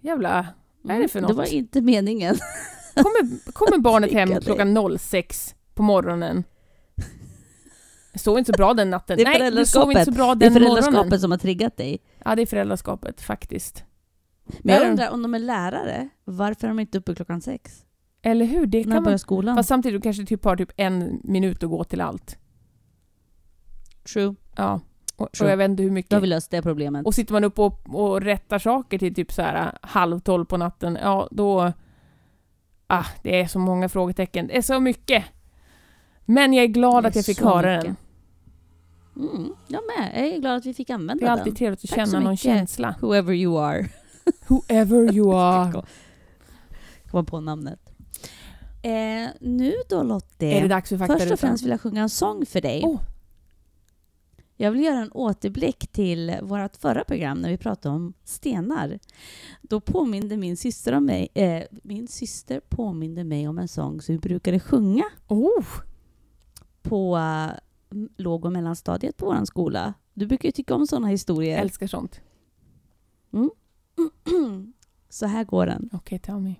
[0.00, 0.46] Jävla...
[0.82, 1.36] Vad är det för Mm, något?
[1.36, 2.36] Det var inte meningen.
[2.94, 6.44] Kommer, kommer barnet hem klockan 06 på morgonen?
[8.12, 9.16] Jag sov inte så bra den natten.
[9.16, 10.82] Det är Nej, du sov inte så bra Det är den morgonen.
[10.82, 11.98] föräldraskapet som har triggat dig.
[12.24, 13.84] Ja, det är föräldraskapet faktiskt.
[14.60, 14.90] Men jag Ja.
[14.90, 17.84] undrar om de är lärare, varför är de inte uppe klockan sex?
[18.22, 18.66] Eller hur?
[18.66, 19.18] Det kan man...
[19.18, 19.56] skolan?
[19.56, 22.38] Fast samtidigt kanske typ har typ en minut att gå till allt.
[24.12, 24.34] True.
[24.56, 24.80] Ja.
[25.16, 25.50] Och, och True.
[25.50, 26.22] jag vet inte hur Då har mycket.
[26.22, 27.06] vi löst det problemet.
[27.06, 30.56] Och sitter man upp och, och rättar saker till typ så här halv tolv på
[30.56, 31.72] natten, ja då...
[32.94, 34.46] Ah, det är så många frågetecken.
[34.46, 35.24] Det är så mycket.
[36.24, 37.96] Men jag är glad är att jag fick höra mycket.
[39.14, 39.26] den.
[39.30, 40.12] Mm, jag med.
[40.14, 41.54] Jag är glad att vi fick använda Det är alltid den.
[41.54, 42.94] trevligt att Tack känna någon känsla.
[43.00, 43.88] Whoever you are.
[44.46, 45.82] Whoever you are.
[47.10, 47.80] Komma på namnet.
[48.82, 50.58] Eh, nu då Lottie.
[50.58, 52.82] Är det dags för Först och främst vill jag sjunga en sång för dig.
[52.84, 53.00] Oh.
[54.62, 58.98] Jag vill göra en återblick till vårt förra program när vi pratade om stenar.
[59.62, 64.14] Då påminde min syster om mig, eh, min syster påminde mig om en sång som
[64.14, 65.66] vi brukade sjunga Oh.
[66.82, 67.50] på eh,
[68.16, 69.94] låg och mellanstadiet på vår skola.
[70.14, 71.50] Du brukar ju tycka om sådana historier.
[71.50, 72.20] Jag älskar sånt.
[75.08, 75.90] Så här går den.
[75.92, 76.54] Okej, tell me.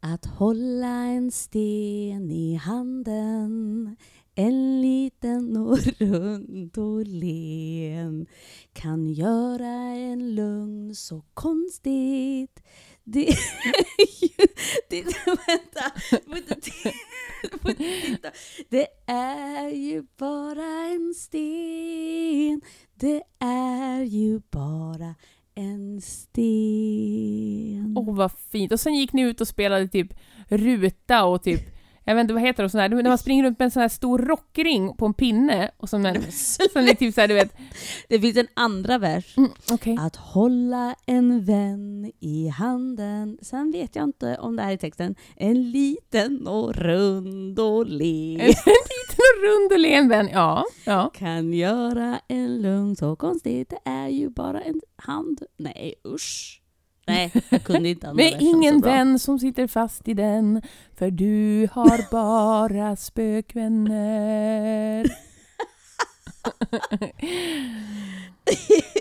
[0.00, 3.96] Att hålla en sten i handen
[4.34, 8.26] en liten och rund och len
[8.72, 12.62] kan göra en lugn så konstigt.
[13.04, 13.34] Det är
[14.22, 14.28] ju...
[14.90, 18.30] Det, vänta, du får inte titta.
[18.68, 22.60] Det är ju bara en sten.
[22.94, 25.14] Det är ju bara
[25.54, 27.94] en sten.
[27.98, 28.72] Åh, vad fint.
[28.72, 30.14] Och sen gick ni ut och spelade typ
[30.48, 31.79] ruta och typ
[32.10, 33.80] jag vet inte vad heter det, sån här, när man springer runt med en sån
[33.82, 36.22] här stor rockring på en pinne och som en,
[36.72, 37.56] som är typ så här, du vet,
[38.08, 39.36] Det finns en andra vers.
[39.36, 39.96] mm, okej.
[40.00, 43.38] Att hålla en vän i handen.
[43.42, 45.14] Sen vet jag inte om det här är texten.
[45.36, 48.36] En liten och rund och En le.
[48.36, 50.64] liten och rund och len vän, ja.
[50.84, 51.10] ja.
[51.14, 53.68] Kan göra en lugn så konstigt.
[53.70, 55.42] Det är ju bara en hand.
[55.58, 56.59] Nej, usch.
[57.14, 58.90] Nej, jag kunde inte andra Med versen ingen så bra.
[58.92, 60.62] vän som sitter fast i den,
[60.98, 65.04] för du har bara spökvänner.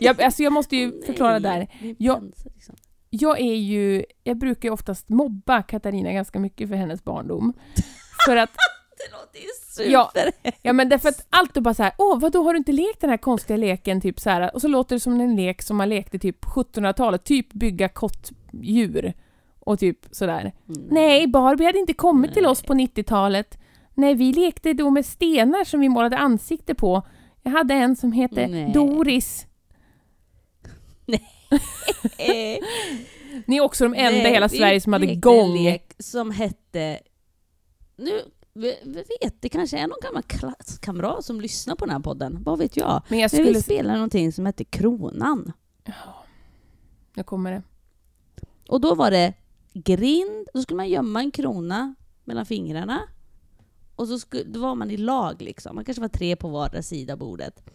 [0.01, 1.67] jag, alltså jag måste ju förklara där.
[1.97, 2.75] Jag- liksom.
[3.11, 7.53] Jag är ju, jag brukar ju oftast mobba Katarina ganska mycket för hennes barndom.
[8.25, 8.49] För att,
[9.05, 10.11] Det låter ju Ja.
[10.15, 10.31] super.
[10.61, 13.01] ja men därför att allt är bara så här, åh vadå har du inte lekt
[13.01, 15.77] den här konstiga leken typ så här, och så låter det som en lek som
[15.77, 19.13] man lekte typ 1700-talet, typ bygga kottdjur
[19.59, 20.51] och typ sådär.
[20.89, 22.51] Nej, Barbie hade inte kommit till Nej.
[22.51, 23.57] oss på 90-talet.
[23.93, 27.07] Nej, vi lekte då med stenar som vi målade ansikte på.
[27.43, 28.71] Jag hade en som hette Nej.
[28.73, 29.45] Doris.
[31.07, 31.19] Eh,
[33.45, 35.77] Ni är också de enda i nej, hela Sverige som hade gång.
[35.99, 36.99] som hette...
[37.97, 38.21] Nu,
[38.59, 42.43] vi, vet, det kanske är någon gammal klasskamrat som lyssnar på den här podden.
[42.43, 43.01] Vad vet jag?
[43.07, 43.61] Men jag Men vi skulle...
[43.61, 45.51] spelade någonting som hette Kronan.
[47.13, 47.63] Nu kommer det.
[48.67, 49.33] Och då var det
[49.73, 53.01] grind, då skulle man gömma en krona mellan fingrarna.
[53.95, 55.75] Och så skulle, då var man i lag liksom.
[55.75, 57.69] Man kanske var tre på vardera sida bordet.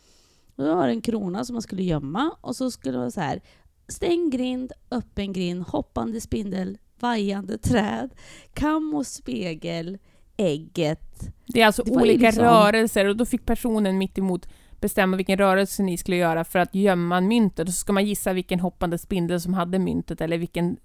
[0.57, 3.11] Och då var det en krona som man skulle gömma och så skulle det vara
[3.11, 3.43] så här.
[3.89, 8.15] Stäng grind, öppen grind, hoppande spindel, vajande träd,
[8.53, 9.99] kam och spegel,
[10.37, 11.21] ägget.
[11.47, 14.49] Det är alltså Det olika liksom- rörelser och då fick personen mitt emot
[14.81, 18.33] bestämma vilken rörelse ni skulle göra för att gömma myntet och så ska man gissa
[18.33, 20.77] vilken hoppande spindel som hade myntet eller vilken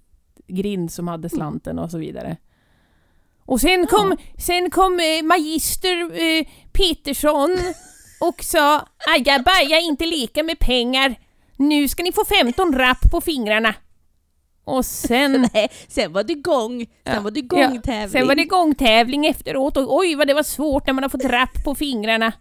[0.46, 2.36] grind som hade slanten och så vidare.
[3.44, 7.58] Och sen kom, sen kom eh, magister eh, Petersson
[8.20, 8.86] och sa
[9.16, 11.14] ajabaja inte leka med pengar.
[11.56, 13.74] Nu ska ni få 15 rapp på fingrarna.
[14.64, 16.78] Och sen Nej, sen var det gång.
[16.78, 18.10] Sen Ja, var det ja, gångtävling.
[18.10, 21.24] Sen var det gångtävling efteråt och oj vad det var svårt när man har fått
[21.24, 22.32] rapp på fingrarna.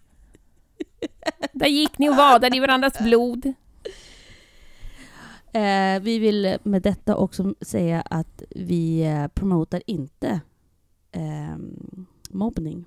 [1.54, 3.54] Där gick ni och vadade i varandras blod.
[5.54, 10.42] Eh, vi vill med detta också säga att vi eh, promotar inte
[11.12, 12.86] ehm, mobbning.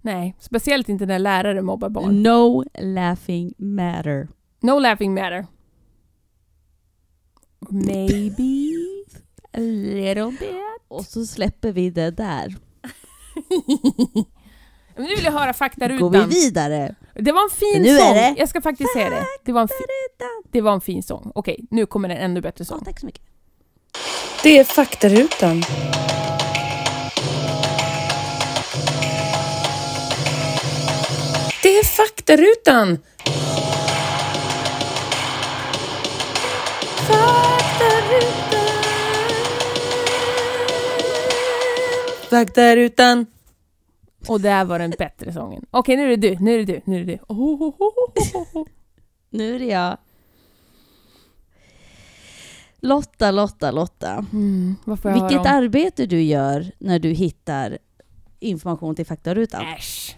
[0.00, 2.22] Nej, speciellt inte när lärare mobbar barn.
[2.22, 4.28] No laughing matter.
[4.60, 5.46] No laughing matter.
[7.70, 8.74] Maybe
[9.52, 10.52] a little bit.
[10.88, 12.54] Och så släpper vi det där.
[14.96, 16.28] Men nu vill jag höra Går vi faktarutan.
[16.28, 16.94] vidare.
[17.14, 18.14] Det var en fin Nu är sång.
[18.14, 19.24] det Jag ska faktiskt säga det.
[19.44, 20.42] Det var en, fi- Faktarutan.
[20.52, 21.32] det var en fin sång.
[21.34, 22.84] Okej, nu kommer en ännu bättre Ja, sång.
[22.84, 23.22] tack så mycket.
[24.42, 25.62] Det är faktarutan.
[31.62, 32.98] Det är faktarutan.
[42.30, 43.26] Faktarutan.
[44.28, 45.66] Och där var den bättre sången.
[45.70, 46.36] Okej, nu är det du.
[46.44, 46.80] Nu är det du.
[46.84, 47.18] Nu är det du.
[47.28, 47.74] Oh, oh,
[48.54, 48.66] oh.
[49.30, 49.96] Nu är det jag.
[52.80, 54.26] Lotta, Lotta, Lotta.
[54.32, 57.78] Mm, Vilket arbete du gör när du hittar
[58.40, 59.66] information till faktarutan.
[59.66, 60.16] Äsch.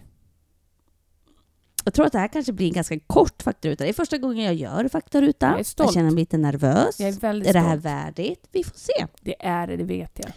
[1.91, 3.85] Jag tror att det här kanske blir en ganska kort faktaruta.
[3.85, 5.47] Det är första gången jag gör faktaruta.
[5.47, 5.95] Jag är stolt.
[5.95, 7.01] känner mig lite nervös.
[7.01, 7.85] Jag är väldigt är det här stolt.
[7.85, 8.49] värdigt?
[8.53, 9.07] Vi får se.
[9.21, 10.33] Det är det, det vet jag.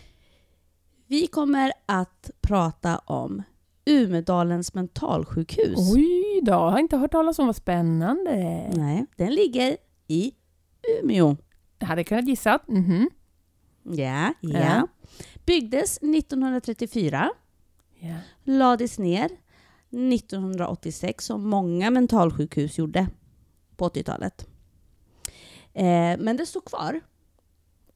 [1.07, 3.43] Vi kommer att prata om
[3.85, 5.93] Umedalens mentalsjukhus.
[5.93, 8.31] Oj då, jag har inte hört talas om vad spännande.
[8.75, 9.77] Nej, den ligger
[10.07, 10.31] i
[11.01, 11.35] Umeå.
[11.79, 12.59] Jag hade kunnat gissa.
[12.67, 13.09] Mhm.
[13.83, 14.59] Ja, ja.
[14.59, 14.87] Ja.
[15.45, 17.29] Byggdes 1934,
[17.99, 18.15] Ja.
[18.43, 19.29] lades ner
[19.93, 23.07] 1986 som många mentalsjukhus gjorde
[23.75, 24.47] på 80-talet.
[25.73, 27.01] Eh, men det står kvar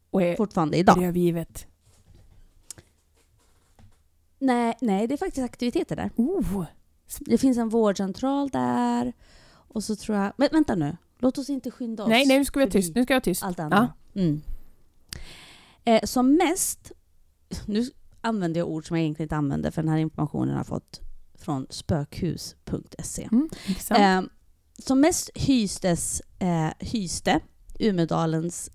[0.09, 0.99] Och är, fortfarande är idag.
[0.99, 1.67] det övergivet?
[4.39, 6.11] Nej, nej, det är faktiskt aktiviteter där.
[6.15, 6.65] Oh.
[7.19, 9.13] Det finns en vårdcentral där.
[9.49, 10.33] Och så tror jag...
[10.37, 10.97] Men vänta nu.
[11.19, 12.09] Låt oss inte skynda oss.
[12.09, 12.95] Nej, nej, nu ska vi vara tyst.
[12.95, 13.43] Nu ska jag vara tyst.
[13.43, 13.91] Allt annat.
[14.13, 14.41] Mm.
[15.85, 16.91] Eh, som mest...
[17.65, 17.89] Nu
[18.21, 21.01] använder jag ord som jag egentligen inte använder för den här informationen har jag fått
[21.37, 23.29] från spökhus.se.
[23.31, 23.49] Mm.
[23.89, 24.29] Eh,
[24.79, 27.39] som mest hystes, eh, hyste
[27.79, 28.69] Umedalens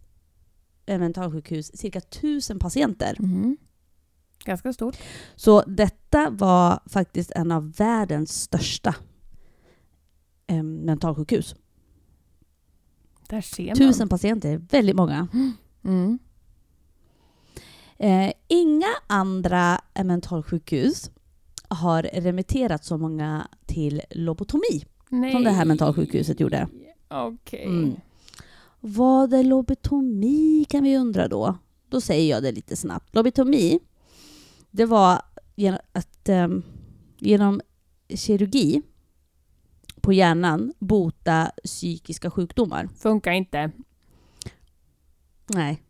[0.86, 3.16] eh, mentalsjukhus cirka tusen patienter.
[3.18, 3.56] Mhm.
[4.44, 4.96] Ganska stort.
[5.36, 8.94] Så detta var faktiskt en av världens största
[10.46, 11.54] eh, mentalsjukhus.
[13.28, 13.76] Där ser man.
[13.76, 15.28] Tusen patienter, väldigt många.
[15.84, 16.18] Mm.
[17.98, 21.10] Eh, inga andra mentalsjukhus
[21.74, 25.32] har remitterat så många till lobotomi Nej.
[25.32, 26.68] som det här mentalsjukhuset gjorde.
[27.08, 27.64] Okej.
[27.64, 27.96] Mm.
[28.80, 31.58] Vad är lobotomi kan vi undra då?
[31.88, 33.14] Då säger jag det lite snabbt.
[33.14, 33.78] Lobotomi,
[34.70, 35.22] det var
[35.54, 36.62] genom, att ehm,
[37.18, 37.60] genom
[38.14, 38.82] kirurgi
[40.00, 42.88] på hjärnan bota psykiska sjukdomar.
[42.96, 43.70] Funkar inte.
[45.46, 45.82] Nej.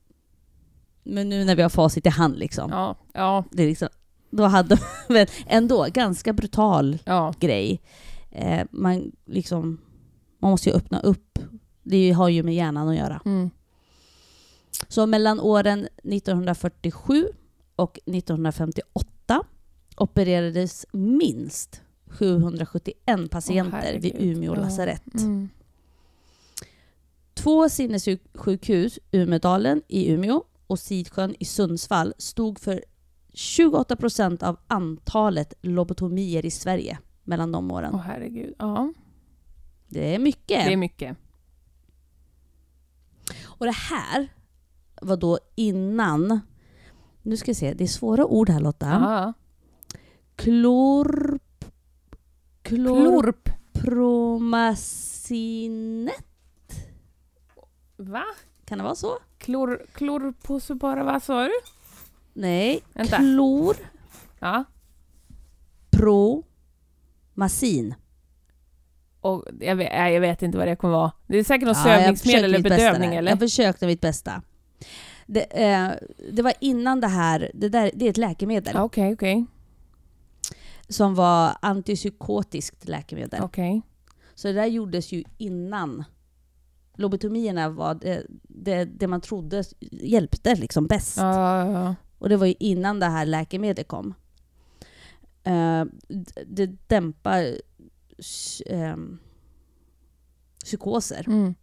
[1.03, 2.71] Men nu när vi har facit i hand liksom.
[2.71, 3.89] Ja, ja, Det är liksom
[4.33, 4.79] då hade
[5.09, 7.35] men ändå ganska brutal ja.
[7.41, 7.81] grej.
[8.31, 9.79] Eh, man liksom,
[10.39, 11.39] man måste ju öppna upp.
[11.83, 13.21] Det har ju med hjärnan att göra.
[13.25, 13.51] Mm.
[14.89, 17.27] Så mellan åren 1947
[17.77, 19.45] och 1958
[19.97, 24.37] opererades minst 771 patienter vid herregud.
[24.37, 25.15] Umeå lasarett.
[25.15, 25.49] Mm.
[27.35, 32.85] Två sinnessjukhus, Umedalen i Umeå och Sidsjön i Sundsvall, stod för
[33.33, 37.95] 28 procent av antalet lobotomier i Sverige mellan de åren.
[37.95, 38.55] Åh herregud.
[38.59, 38.93] Ja,
[39.89, 40.65] Det är mycket.
[40.67, 41.17] det är mycket.
[43.45, 44.29] Och det här
[45.03, 46.41] var då innan...
[47.23, 48.87] Nu ska vi se, det är svåra ord här Lotta.
[48.89, 49.33] Ja.
[50.37, 51.39] Klor...
[52.63, 53.49] Klorp.
[53.73, 56.13] Klorpromazine.
[57.97, 58.25] Va?
[58.65, 59.19] Kan det vara så?
[59.39, 61.53] Klor, klorposubara, vad sa du?
[62.33, 62.81] Nej.
[62.95, 63.19] Vänta.
[64.41, 64.65] Ja.
[65.91, 67.95] Klorpromazin.
[69.21, 71.13] Och jag, vet, jag vet inte vad det kommer vara.
[71.27, 73.31] Det är säkert något Ja, sövningsmedel eller bedövning eller?
[73.31, 74.43] Jag försökte mitt bästa.
[75.27, 75.91] Det, eh,
[76.33, 79.47] det var innan det här, det, där, det är ett läkemedel Ja, Okej, okej.
[80.89, 83.43] som var antipsykotiskt läkemedel.
[83.43, 83.83] Okej.
[84.35, 86.05] Så det där gjordes ju innan.
[86.97, 91.17] Lobotomierna var det, det, det man trodde hjälpte liksom bäst.
[91.17, 91.95] Ja, ja, ja.
[92.23, 94.15] Och det var ju innan det här läkemedlet kom.
[96.09, 97.59] D- det dämpar
[98.67, 99.19] ehm,
[100.65, 101.25] psykoser.
[101.29, 101.55] Mm.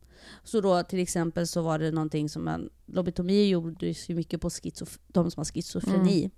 [0.44, 4.50] Så då till exempel så var det någonting som man, lobotomi gjordes ju mycket på
[4.50, 6.32] schizof- de som har schizofreni.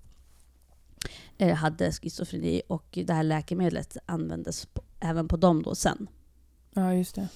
[1.38, 6.10] Eh, hade schizofreni och det här läkemedlet användes på, även på dem då sen.
[6.74, 7.28] ja, just det.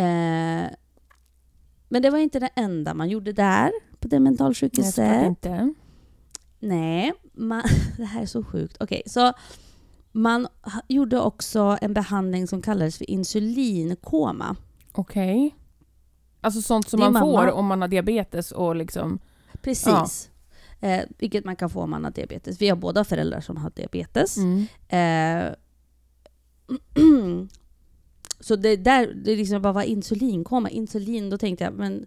[0.00, 0.70] Eh,
[1.88, 5.46] men det var inte det enda man gjorde där på det Nej, mentalsjukhuset.
[6.62, 7.62] Nej, man,
[7.96, 8.76] det här är så sjukt.
[8.80, 9.32] Okej, så
[10.12, 10.48] man
[10.88, 14.56] gjorde också en behandling som kallades för insulinkoma.
[14.92, 15.56] Okej.
[16.40, 19.18] Alltså sånt som man får mamma- om man har diabetes och liksom...
[19.62, 20.30] Precis.
[20.80, 22.60] Eh, vilket man kan få om man har diabetes.
[22.60, 24.36] Vi har båda föräldrar som har diabetes.
[24.36, 24.66] Mm.
[24.88, 25.54] Eh,
[28.40, 30.70] så det där, det liksom bara var insulinkoma.
[30.70, 32.06] Insulin, då tänkte jag, men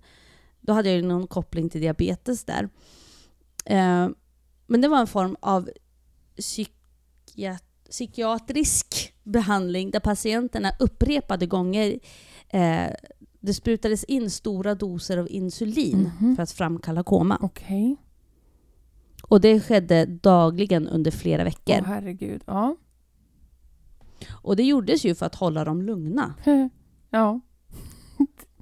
[0.62, 2.70] då hade jag ju någon koppling till diabetes där.
[3.66, 4.10] Eh,
[4.68, 5.70] men det var en form av
[6.38, 7.60] psykia-
[7.90, 12.00] psykiatrisk behandling där patienterna upprepade gånger
[12.50, 12.88] eh,
[13.40, 16.36] det sprutades in stora doser av insulin Mhm.
[16.36, 17.38] för att framkalla koma.
[17.42, 17.96] Okej.
[19.24, 21.76] Och det skedde dagligen under flera veckor.
[21.80, 22.42] Åh herregud.
[22.46, 22.76] Ja.
[24.32, 26.34] Och det gjordes ju för att hålla dem lugna.
[27.10, 27.40] ja.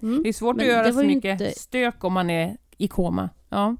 [0.01, 0.23] Mm.
[0.23, 3.29] Det är svårt Men att göra så mycket inte- stök om man är i koma.
[3.49, 3.75] Ja,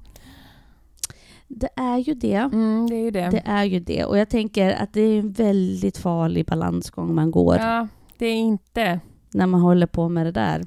[1.48, 2.34] Det är ju det.
[2.34, 3.30] mm, det är ju det.
[3.30, 4.04] Det är ju det.
[4.04, 7.88] Och jag tänker att det är en väldigt farlig balansgång man går Ja,
[8.18, 9.00] det är inte...
[9.32, 10.64] när man håller på med det där.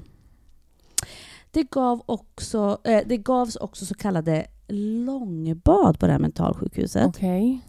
[1.50, 7.06] Det, gav också, eh, det gavs också så kallade långbad på det här mentalsjukhuset.
[7.06, 7.60] Okej.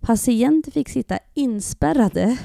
[0.00, 2.38] Patienter fick sitta inspärrade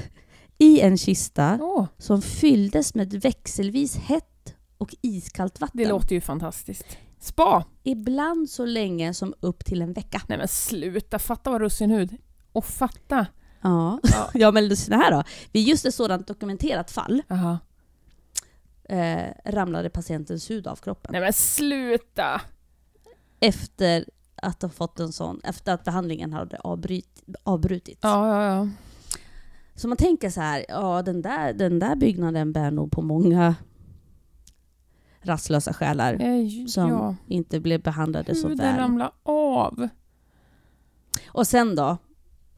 [0.58, 5.78] i en kista Åh, som fylldes med växelvis hett och iskallt vatten.
[5.82, 6.98] det låter ju fantastiskt.
[7.20, 7.64] Spa!
[7.82, 10.22] Ibland så länge som upp till en vecka.
[10.28, 12.16] Nej men sluta, fatta vad russinhud.
[12.52, 13.26] Och fatta.
[13.60, 14.30] Ja, Ja.
[14.34, 15.22] ja men lyssna här då.
[15.52, 17.22] Vid just ett sådant dokumenterat fall
[18.88, 21.12] eh, ramlade patientens hud av kroppen.
[21.12, 22.40] Nej men sluta!
[23.40, 24.04] Efter
[24.42, 28.00] att ha fått en sån, efter att behandlingen hade avbryt, avbrutits.
[28.02, 28.68] Ja, ja, ja.
[29.74, 33.54] Så man tänker så här, ja den där, den där byggnaden bär nog på många
[35.20, 37.16] rastlösa själar Eh, som ja.
[37.26, 38.76] inte blev behandlade så Huden väl.
[38.80, 39.88] ramlar av.
[41.28, 41.96] Och sen då,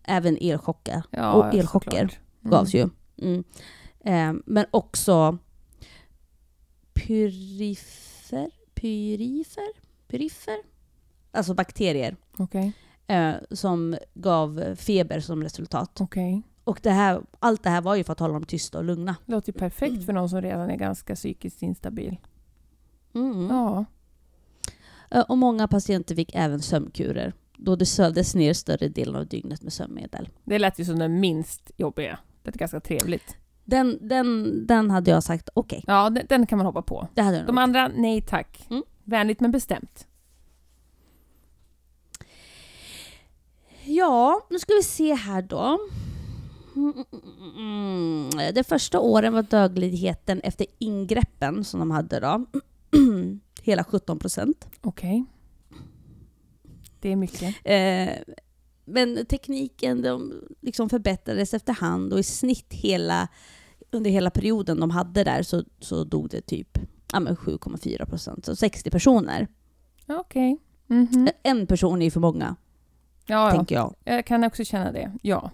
[0.02, 1.02] även elchocker.
[1.11, 2.00] Ja, och elchocker.
[2.02, 2.50] Mm.
[2.50, 2.88] gavs ju.
[3.22, 3.44] Mm.
[4.04, 5.38] Eh, men också
[6.94, 9.72] pyrifer, pyrifer,
[10.08, 10.58] pyrifer?
[11.32, 12.72] Alltså bakterier Okej,
[13.06, 16.00] eh, som gav feber som resultat.
[16.00, 16.42] okej.
[16.64, 19.16] Och det här, allt det här var ju för att hålla dem tysta och lugna.
[19.26, 22.16] Låter ju perfekt för någon som redan är ganska psykiskt instabil.
[23.14, 23.46] Mm.
[23.50, 23.84] Ja.
[25.11, 29.62] Eh, Och många patienter fick även sömnkurer då det sövdes ner större delen av dygnet
[29.62, 30.28] med sömnmedel.
[30.44, 32.18] Det lät ju som den minst jobbiga.
[32.42, 33.36] Det är ganska trevligt.
[33.64, 35.84] Den, den, den hade jag sagt okej.
[35.86, 37.08] Ja, den, den kan man hoppa på.
[37.14, 37.62] det hade jag De nog.
[37.62, 38.66] andra, nej tack.
[38.70, 38.82] Mm.
[39.04, 40.06] Vänligt men bestämt.
[43.84, 45.78] Ja, nu ska vi se här då.
[47.56, 52.46] Mm, Det första åren var dödligheten efter ingreppen som de hade då
[53.62, 54.68] hela 17 procent.
[54.80, 55.24] Okej.
[57.00, 57.56] Det är mycket.
[57.64, 58.34] Eh,
[58.84, 63.28] men tekniken de liksom förbättrades efterhand och i snitt hela,
[63.90, 66.78] under hela perioden de hade där så, så dog det typ
[67.12, 69.48] ja, men 7,4 procent, så 60 personer.
[70.08, 70.58] Okej.
[70.86, 71.28] Mhm.
[71.42, 72.56] En person är ju för många,
[73.26, 73.94] Ja, tänker jag.
[74.04, 75.12] Jag kan också känna det.
[75.22, 75.50] Ja.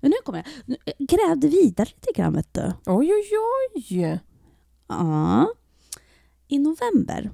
[0.00, 0.46] Men nu kommer jag.
[0.66, 2.72] Nu, jag grävde vidare lite grann, vet du.
[2.86, 3.30] Oj, oj,
[3.74, 4.20] oj.
[4.88, 5.48] Ja.
[6.48, 7.30] I november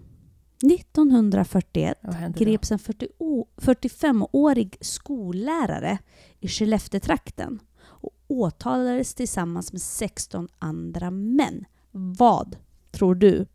[0.73, 2.45] 1941 Vad hände då?
[2.45, 5.99] greps en 40 å- 45-årig skollärare
[6.41, 11.65] i Skellefteåtrakten och åtalades tillsammans med 16 andra män.
[11.91, 12.57] Vad
[12.91, 13.47] tror du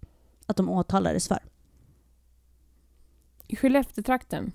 [0.45, 1.39] att de åtalades för?
[3.47, 4.51] I Skellefteåtrakten.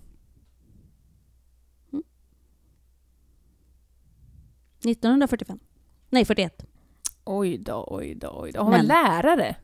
[4.84, 5.58] 1945.
[6.10, 6.66] Nej, 41.
[7.24, 8.62] Oj då, oj då, oj då.
[8.62, 9.56] Har man lärare?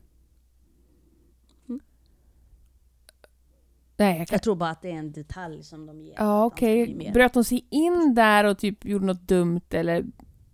[3.97, 4.35] Nej, jag kan...
[4.35, 6.13] Jag tror bara att det är en detalj som de ger.
[6.17, 7.11] Ja, okej.
[7.13, 10.05] Bröt de sig in där och typ gjorde något dumt eller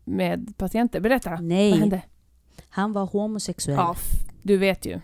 [0.03, 0.99] med patienter?
[0.99, 1.29] Berätta.
[1.29, 2.01] Vad Nej, hände?
[2.69, 3.77] han var homosexuell.
[3.77, 3.95] Ja,
[4.41, 4.99] du vet ju.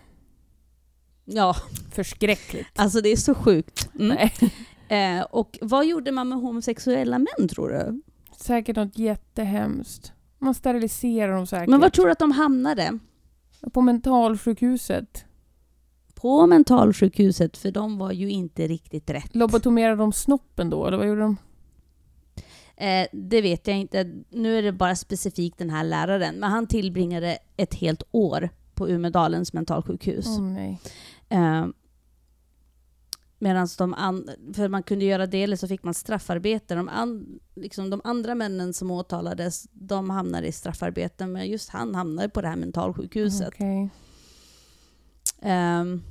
[1.24, 1.56] ja,
[1.92, 2.68] Förskräckligt.
[2.74, 3.90] alltså det är så sjukt.
[3.94, 4.08] Mm.
[4.16, 4.32] Nej.
[4.90, 8.02] Eh, och vad gjorde man med homosexuella män tror du?
[8.36, 10.12] Säkert något jättehemskt.
[10.38, 11.68] Man steriliserar dem säkert.
[11.68, 12.98] Men var tror du att de hamnade?
[13.72, 15.24] På mentalsjukhuset.
[16.20, 19.34] På mentalsjukhuset, för de var ju inte riktigt rätt.
[19.36, 21.36] Lobotomerade de snoppen då, eller vad gjorde de?
[22.76, 24.22] Eh, det vet jag inte.
[24.30, 26.34] Nu är det bara specifikt den här läraren.
[26.34, 30.26] Men han tillbringade ett helt år på Umedalens mentalsjukhus.
[30.38, 30.78] Nej.
[31.28, 31.66] Eh,
[33.42, 36.74] Medan de an- för man kunde göra det eller så fick man straffarbete.
[36.74, 41.26] De, an- liksom de andra männen som åtalades, de hamnade i straffarbete.
[41.26, 43.48] Men just han hamnade på det här mentalsjukhuset.
[43.48, 43.90] Okej.
[45.42, 46.02] Ehm,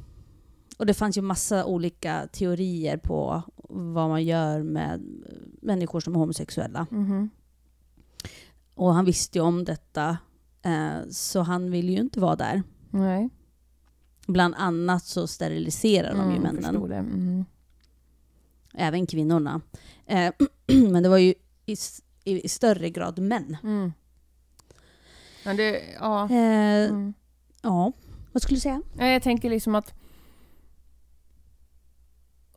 [0.78, 5.02] och det fanns ju massa olika teorier på vad man gör med
[5.62, 6.88] människor som är homosexuella.
[6.92, 7.30] Mhm.
[8.76, 10.18] Och han visste ju om detta,
[10.62, 12.64] eh, så han ville ju inte vara där.
[12.90, 13.30] Nej.
[14.28, 16.96] Bland annat så steriliserar de ju Mm, männen, förstod det.
[16.96, 17.46] Mm.
[18.74, 19.62] även kvinnorna.
[20.06, 20.34] Eh,
[20.92, 21.34] men det var ju
[21.66, 21.76] i,
[22.24, 23.58] i, i större grad män.
[23.64, 23.94] Mm.
[25.46, 26.30] Ja, det, ja.
[26.30, 27.14] Mm.
[27.62, 27.92] Ja,
[28.32, 28.82] vad skulle du säga?
[28.98, 29.94] Jag tänker liksom att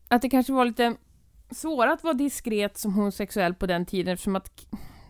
[0.09, 0.97] att det kanske var lite
[1.51, 4.66] svårare att vara diskret som homosexuell på den tiden eftersom att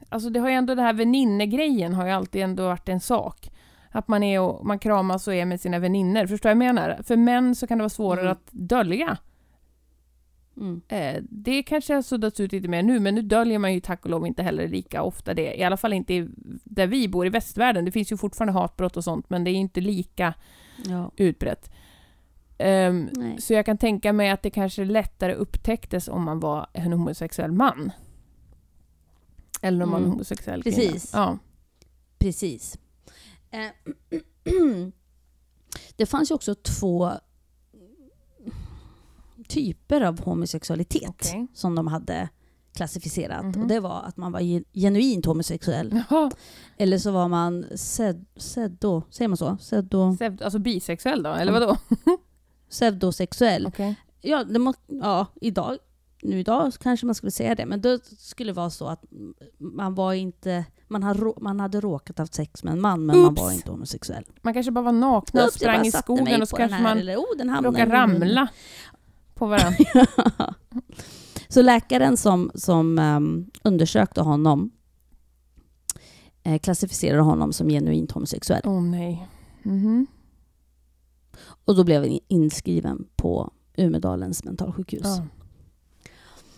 [0.08, 3.50] alltså det har ju ändå det här väninnegrejen har ju alltid ändå varit en sak.
[3.90, 6.26] Att man är och man kramas och är med sina väninnor.
[6.26, 7.02] Förstår jag vad jag menar?
[7.02, 8.32] För män så kan det vara svårare Mm.
[8.32, 9.16] att dölja.
[10.56, 10.80] Mm.
[10.88, 14.04] Eh, det kanske har suddats ut lite mer nu, men nu döljer man ju tack
[14.04, 15.54] och lov inte heller lika ofta det.
[15.54, 16.28] I alla fall inte i,
[16.64, 17.84] där vi bor i västvärlden.
[17.84, 20.34] Det finns ju fortfarande hatbrott och sånt, men det är inte lika
[20.88, 21.10] Ja.
[21.16, 21.70] utbrett.
[22.58, 23.36] Nej.
[23.38, 27.52] så jag kan tänka mig att det kanske lättare upptäcktes om man var en homosexuell
[27.52, 27.90] man.
[29.62, 30.10] Eller om man var Mm.
[30.10, 31.10] homosexuell Precis.
[31.10, 31.24] kvinna.
[31.24, 31.38] Ja.
[32.18, 32.78] Precis.
[33.50, 33.66] Eh,
[35.96, 37.10] det fanns ju också två
[39.54, 41.46] typer av homosexualitet Okej.
[41.54, 42.28] som de hade
[42.76, 43.44] klassificerat.
[43.44, 43.62] Mhm.
[43.62, 46.02] Och det var att man var ge- genuint homosexuell.
[46.10, 46.30] Jaha.
[46.76, 49.56] Eller så var man sed, seddo, säger man så?
[49.60, 51.60] Seddo, Sev- Alltså bisexuell då, eller Mm.
[51.60, 51.76] vadå?
[52.70, 53.66] pseudosexuell.
[53.66, 53.94] Okej.
[54.20, 55.78] Ja, det må, ja, idag,
[56.22, 59.04] nu idag kanske man skulle säga det, men då skulle det vara så att
[59.58, 63.18] man var inte, man hade, rå- man hade råkat haft sex med en man, men
[63.18, 63.42] man Oops.
[63.42, 64.24] var inte homosexuell.
[64.42, 66.98] Man kanske bara var nakna och Oops, sprang i skogen och så kanske här, man
[66.98, 68.46] eller, oh, råkade munnen.
[69.42, 70.06] På varandra.
[71.48, 74.70] Så läkaren som, som ehm, undersökte honom
[76.42, 78.62] eh, klassificerade honom som genuint homosexuell.
[78.64, 79.28] Åh nej.
[79.62, 80.06] Mhm.
[81.64, 85.02] Och då blev han inskriven på Umedalens mentalsjukhus.
[85.04, 85.26] Ja.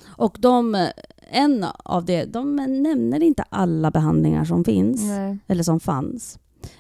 [0.06, 0.88] Och de,
[1.30, 5.38] en av det, de nämner inte alla behandlingar som finns, Nej.
[5.46, 6.38] eller som fanns.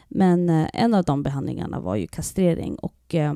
[0.08, 3.34] Men eh, en av de behandlingarna var ju kastrering och eh,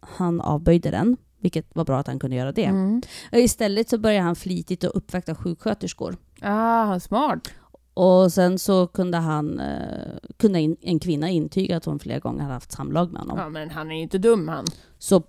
[0.00, 2.64] han avböjde den, vilket var bra att han kunde göra det.
[2.64, 3.02] Mm.
[3.32, 6.16] Och Istället så började han flitigt att uppvakta sjuksköterskor.
[6.40, 7.48] Ah, smart.
[7.94, 12.42] Och sen så kunde han, eh, kunde in, en kvinna intyga att hon flera gånger
[12.42, 13.38] hade haft samlag med honom.
[13.38, 14.64] Ja, men han är ju inte dum han.
[14.98, 15.22] Så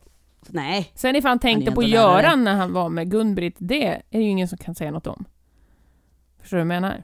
[0.50, 0.92] Nej.
[0.96, 2.22] Sen ifall han tänkte är på lärare.
[2.22, 5.08] Göran när han var med Gun-Britt, det är det ju ingen som kan säga något
[5.08, 5.26] om.
[6.40, 7.04] Förstår du vad jag menar?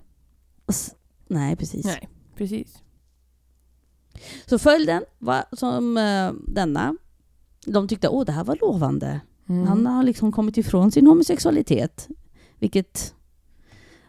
[1.27, 1.85] Nej, precis.
[1.85, 2.83] Nej, precis.
[4.45, 6.95] Så följden var som eh, denna.
[7.65, 9.19] De tyckte åh det här var lovande.
[9.49, 9.67] Mm.
[9.67, 12.07] Han har liksom kommit ifrån sin homosexualitet.
[12.59, 13.15] Vilket,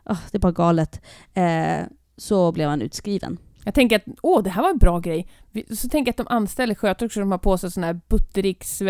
[0.05, 1.01] ah, det är bara galet.
[1.35, 1.81] Eh,
[2.17, 3.39] så blev han utskriven.
[3.65, 5.29] Jag tänker att, åh, det här var en bra grej.
[5.77, 8.83] Så tänker jag att de anställer sköterskor som har på sig såna här Buttericks,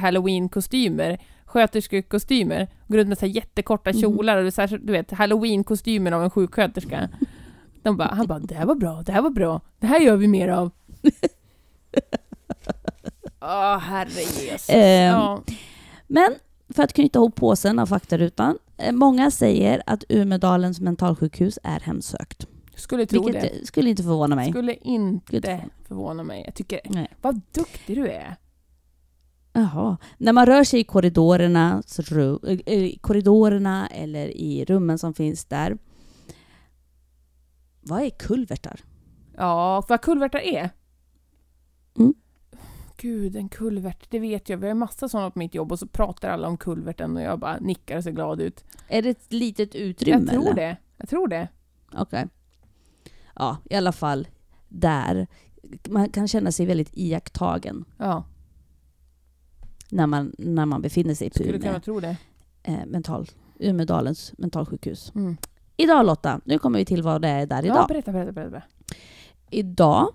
[0.00, 1.18] halloween-kostymer.
[1.44, 2.68] Sköterskekostymer.
[2.88, 4.00] Går runt med så här jättekorta Mhm.
[4.00, 7.08] kjolar och det är så här, du vet, halloween-kostymen av en sjuksköterska.
[7.82, 9.60] De bara, han bara, det här var bra, det här var bra.
[9.78, 10.70] Det här gör vi mer av.
[13.40, 14.66] Åh, herre Jesus.
[14.70, 15.42] Ehm, ja.
[16.06, 16.34] Men
[16.74, 18.58] för att knyta ihop påsen av faktarutan.
[18.76, 22.46] Eh, många säger att Umedalens mentalsjukhus är hemsökt.
[22.74, 23.48] Skulle tro Vilket det.
[23.48, 24.50] eh, skulle inte förvåna mig.
[24.50, 26.42] Skulle inte förvåna mig.
[26.46, 27.08] Jag tycker, Nej.
[27.20, 28.36] vad duktig du är.
[29.52, 29.96] Jaha.
[30.18, 31.82] När man rör sig i korridorerna,
[32.66, 35.78] eh, korridorerna eller i rummen som finns där.
[37.80, 38.80] Vad är kulvertar?
[39.36, 40.70] Ja, vad kulvertar är?
[41.98, 42.14] Mm.
[43.00, 44.56] Gud, en kulvert, det vet jag.
[44.58, 47.38] Vi har massa sådana på mitt jobb och så pratar alla om kulverten och jag
[47.38, 48.64] bara nickar och ser glad ut.
[48.88, 50.18] Är det ett litet utrymme?
[50.20, 50.54] jag tror eller?
[50.54, 50.76] det.
[50.96, 51.48] Jag tror det.
[51.92, 52.26] Okej.
[53.34, 54.28] Ja, i alla fall
[54.68, 55.26] där.
[55.88, 58.24] Man kan känna sig väldigt iakttagen Ja,
[59.90, 62.16] när man, när man befinner sig på skulle kunna tro det.
[62.62, 63.26] eh, mental,
[63.58, 65.12] Umedalens mentalsjukhus.
[65.14, 65.36] Mm.
[65.76, 67.84] Idag Lotta, nu kommer vi till vad det är där Ja, idag.
[67.88, 68.62] berätta, berätta, berätta.
[69.50, 70.08] Idag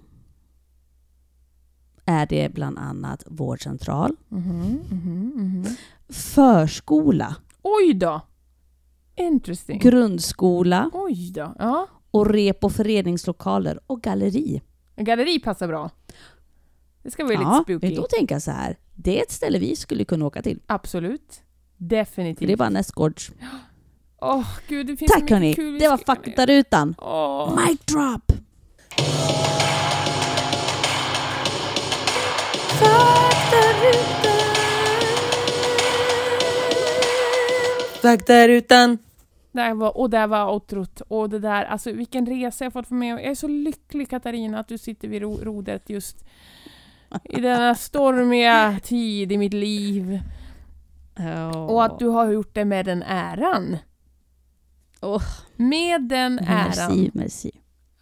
[2.06, 5.66] är det bland annat vårdcentral, Mhm, mhm, mhm.
[6.10, 8.22] förskola, Oj då!
[9.18, 9.80] Interesting.
[9.80, 11.56] grundskola Oj då.
[11.60, 11.88] Ja.
[12.12, 14.62] och rep och föreningslokaler och galleri.
[14.96, 15.90] Galleri passar bra.
[17.04, 17.96] Det ska vara Ja, lite spooky.
[17.96, 18.78] då tänker jag så här.
[18.96, 20.60] Det är ett ställe vi skulle kunna åka till.
[20.66, 21.42] Absolut.
[21.78, 22.48] För Definitivt.
[22.48, 23.32] det är bara nästgårds.
[24.22, 26.96] Åh, gud, det finns Tack hörni, det var faktarutan.
[26.98, 27.56] Åh.
[27.68, 28.32] Mic drop!
[38.02, 38.98] Faktarutan.
[39.52, 41.02] Där var, och där var outrot.
[41.08, 43.14] Och det där, alltså vilken resa jag fått vara med.
[43.14, 46.26] Jag är så lycklig Katarina att du sitter vid ro rodret just
[47.24, 50.20] i denna stormiga tid i mitt liv.
[51.68, 53.78] Och att du har gjort det med den äran.
[55.02, 55.24] Åh.
[55.56, 56.66] Med den äran.
[56.68, 57.52] Merci, merci.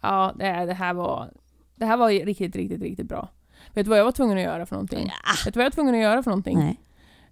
[0.00, 1.30] Ja, det, det här var
[1.74, 3.28] det här var riktigt, riktigt, riktigt bra.
[3.74, 5.06] Vet du vad jag var tvungen att göra för någonting?
[5.06, 5.32] Ja.
[5.44, 6.58] Vet du vad jag var tvungen att göra för någonting?
[6.58, 6.80] Nej.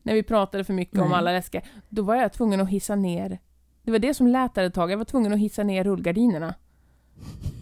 [0.02, 1.18] När vi pratade för mycket om Nej.
[1.18, 1.62] alla läskiga.
[1.88, 3.38] Då var jag tvungen att hissa ner.
[3.82, 4.90] Det var det som lät där ett tag.
[4.90, 6.54] Jag var tvungen att hissa ner rullgardinerna.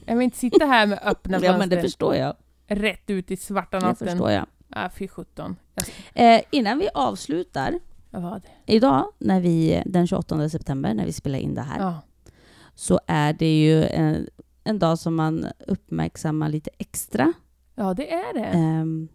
[0.06, 2.34] Jag vill inte sitta här med öppna Ja, men det fönster förstår jag.
[2.66, 4.08] rätt ut i svarta Det natten.
[4.08, 4.46] förstår jag.
[4.70, 5.56] Ah, fy sjutton.
[6.14, 7.78] Eh, innan vi avslutar,
[8.10, 8.72] Vad det?
[8.74, 12.00] idag när vi, den 28 september när vi spelar in det här, Ja.
[12.74, 14.26] så är det ju en,
[14.64, 17.32] en dag som man uppmärksammar lite extra.
[17.74, 18.44] Ja, det är det.
[18.46, 19.08] ehm,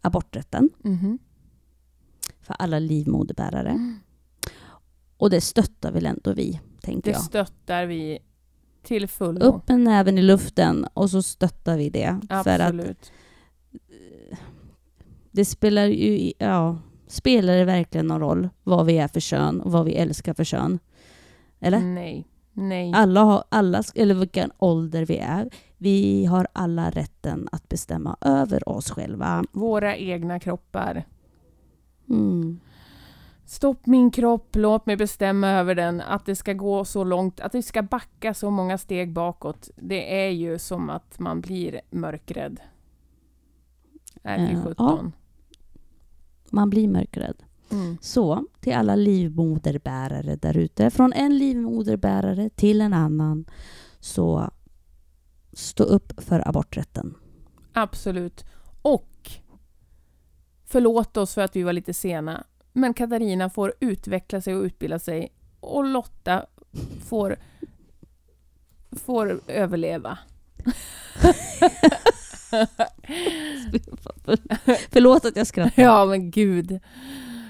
[0.00, 1.18] aborträtten Mhm.
[2.40, 3.70] för alla livmoderbärare.
[3.70, 3.98] Mm.
[5.16, 7.22] Och det stöttar väl ändå vi, tänker Det jag.
[7.24, 8.18] stöttar vi
[8.82, 9.44] till fullo.
[9.44, 12.20] Upp med näven i luften och så stöttar vi det.
[12.28, 13.12] För att Absolut.
[15.30, 19.72] det spelar ju, ja, spelar det verkligen någon roll vad vi är för kön och
[19.72, 20.78] vad vi älskar för kön?
[21.60, 21.80] Eller?
[21.80, 22.26] Nej.
[22.60, 22.92] Nej.
[22.94, 25.50] Alla har, alla, eller vilken ålder vi är.
[25.76, 29.44] Vi har alla rätten att bestämma över oss själva.
[29.52, 31.04] Våra egna kroppar.
[32.08, 32.60] Mm.
[33.44, 36.00] Stopp min kropp, låt mig bestämma över den.
[36.00, 39.70] Att det ska gå så långt, att det ska backa så många steg bakåt.
[39.76, 42.60] Det är ju som att man blir mörkrädd.
[44.22, 45.12] Är Eh, fy sjutton.
[46.50, 47.42] Man blir mörkrädd.
[47.70, 47.98] Mm.
[48.00, 53.44] Så till alla livmoderbärare där ute, från en livmoderbärare till en annan,
[54.00, 54.50] så
[55.52, 57.14] stå upp för aborträtten.
[57.72, 58.44] Absolut.
[58.82, 59.30] Och
[60.66, 62.44] förlåt oss för att vi var lite sena.
[62.72, 65.32] Men Katarina får utveckla sig och utbilda sig.
[65.60, 66.46] Och Lotta
[67.08, 67.36] får,
[68.90, 70.18] får överleva.
[74.90, 75.82] Förlåt att jag skrattar.
[75.82, 76.80] Ja, men gud.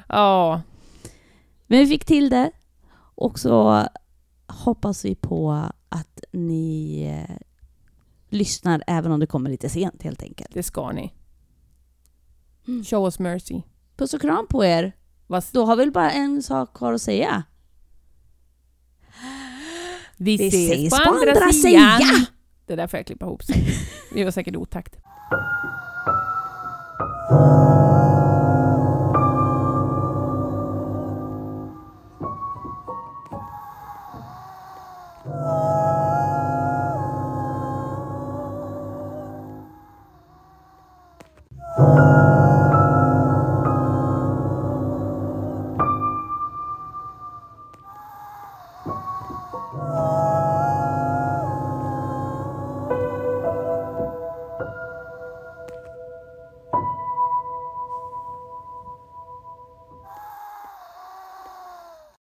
[0.09, 0.63] Ja,
[1.67, 2.51] Men vi fick till det.
[3.15, 3.87] Och så
[4.47, 7.37] hoppas vi på att ni eh,
[8.29, 10.51] lyssnar även om det kommer lite sent helt enkelt.
[10.55, 11.15] det ska ni.
[12.69, 12.85] Mm.
[12.85, 13.63] Show us mercy.
[13.97, 14.93] Puss och kram på er.
[15.27, 17.43] Vad Då har vi väl bara en sak kvar att säga.
[20.17, 21.99] Vi, Vi ses, ses på på andra, andra sidan.
[22.01, 22.27] sidan.
[22.67, 23.57] Det där får jag klippa ihop sen.
[24.15, 24.97] Vi var säkert otakt.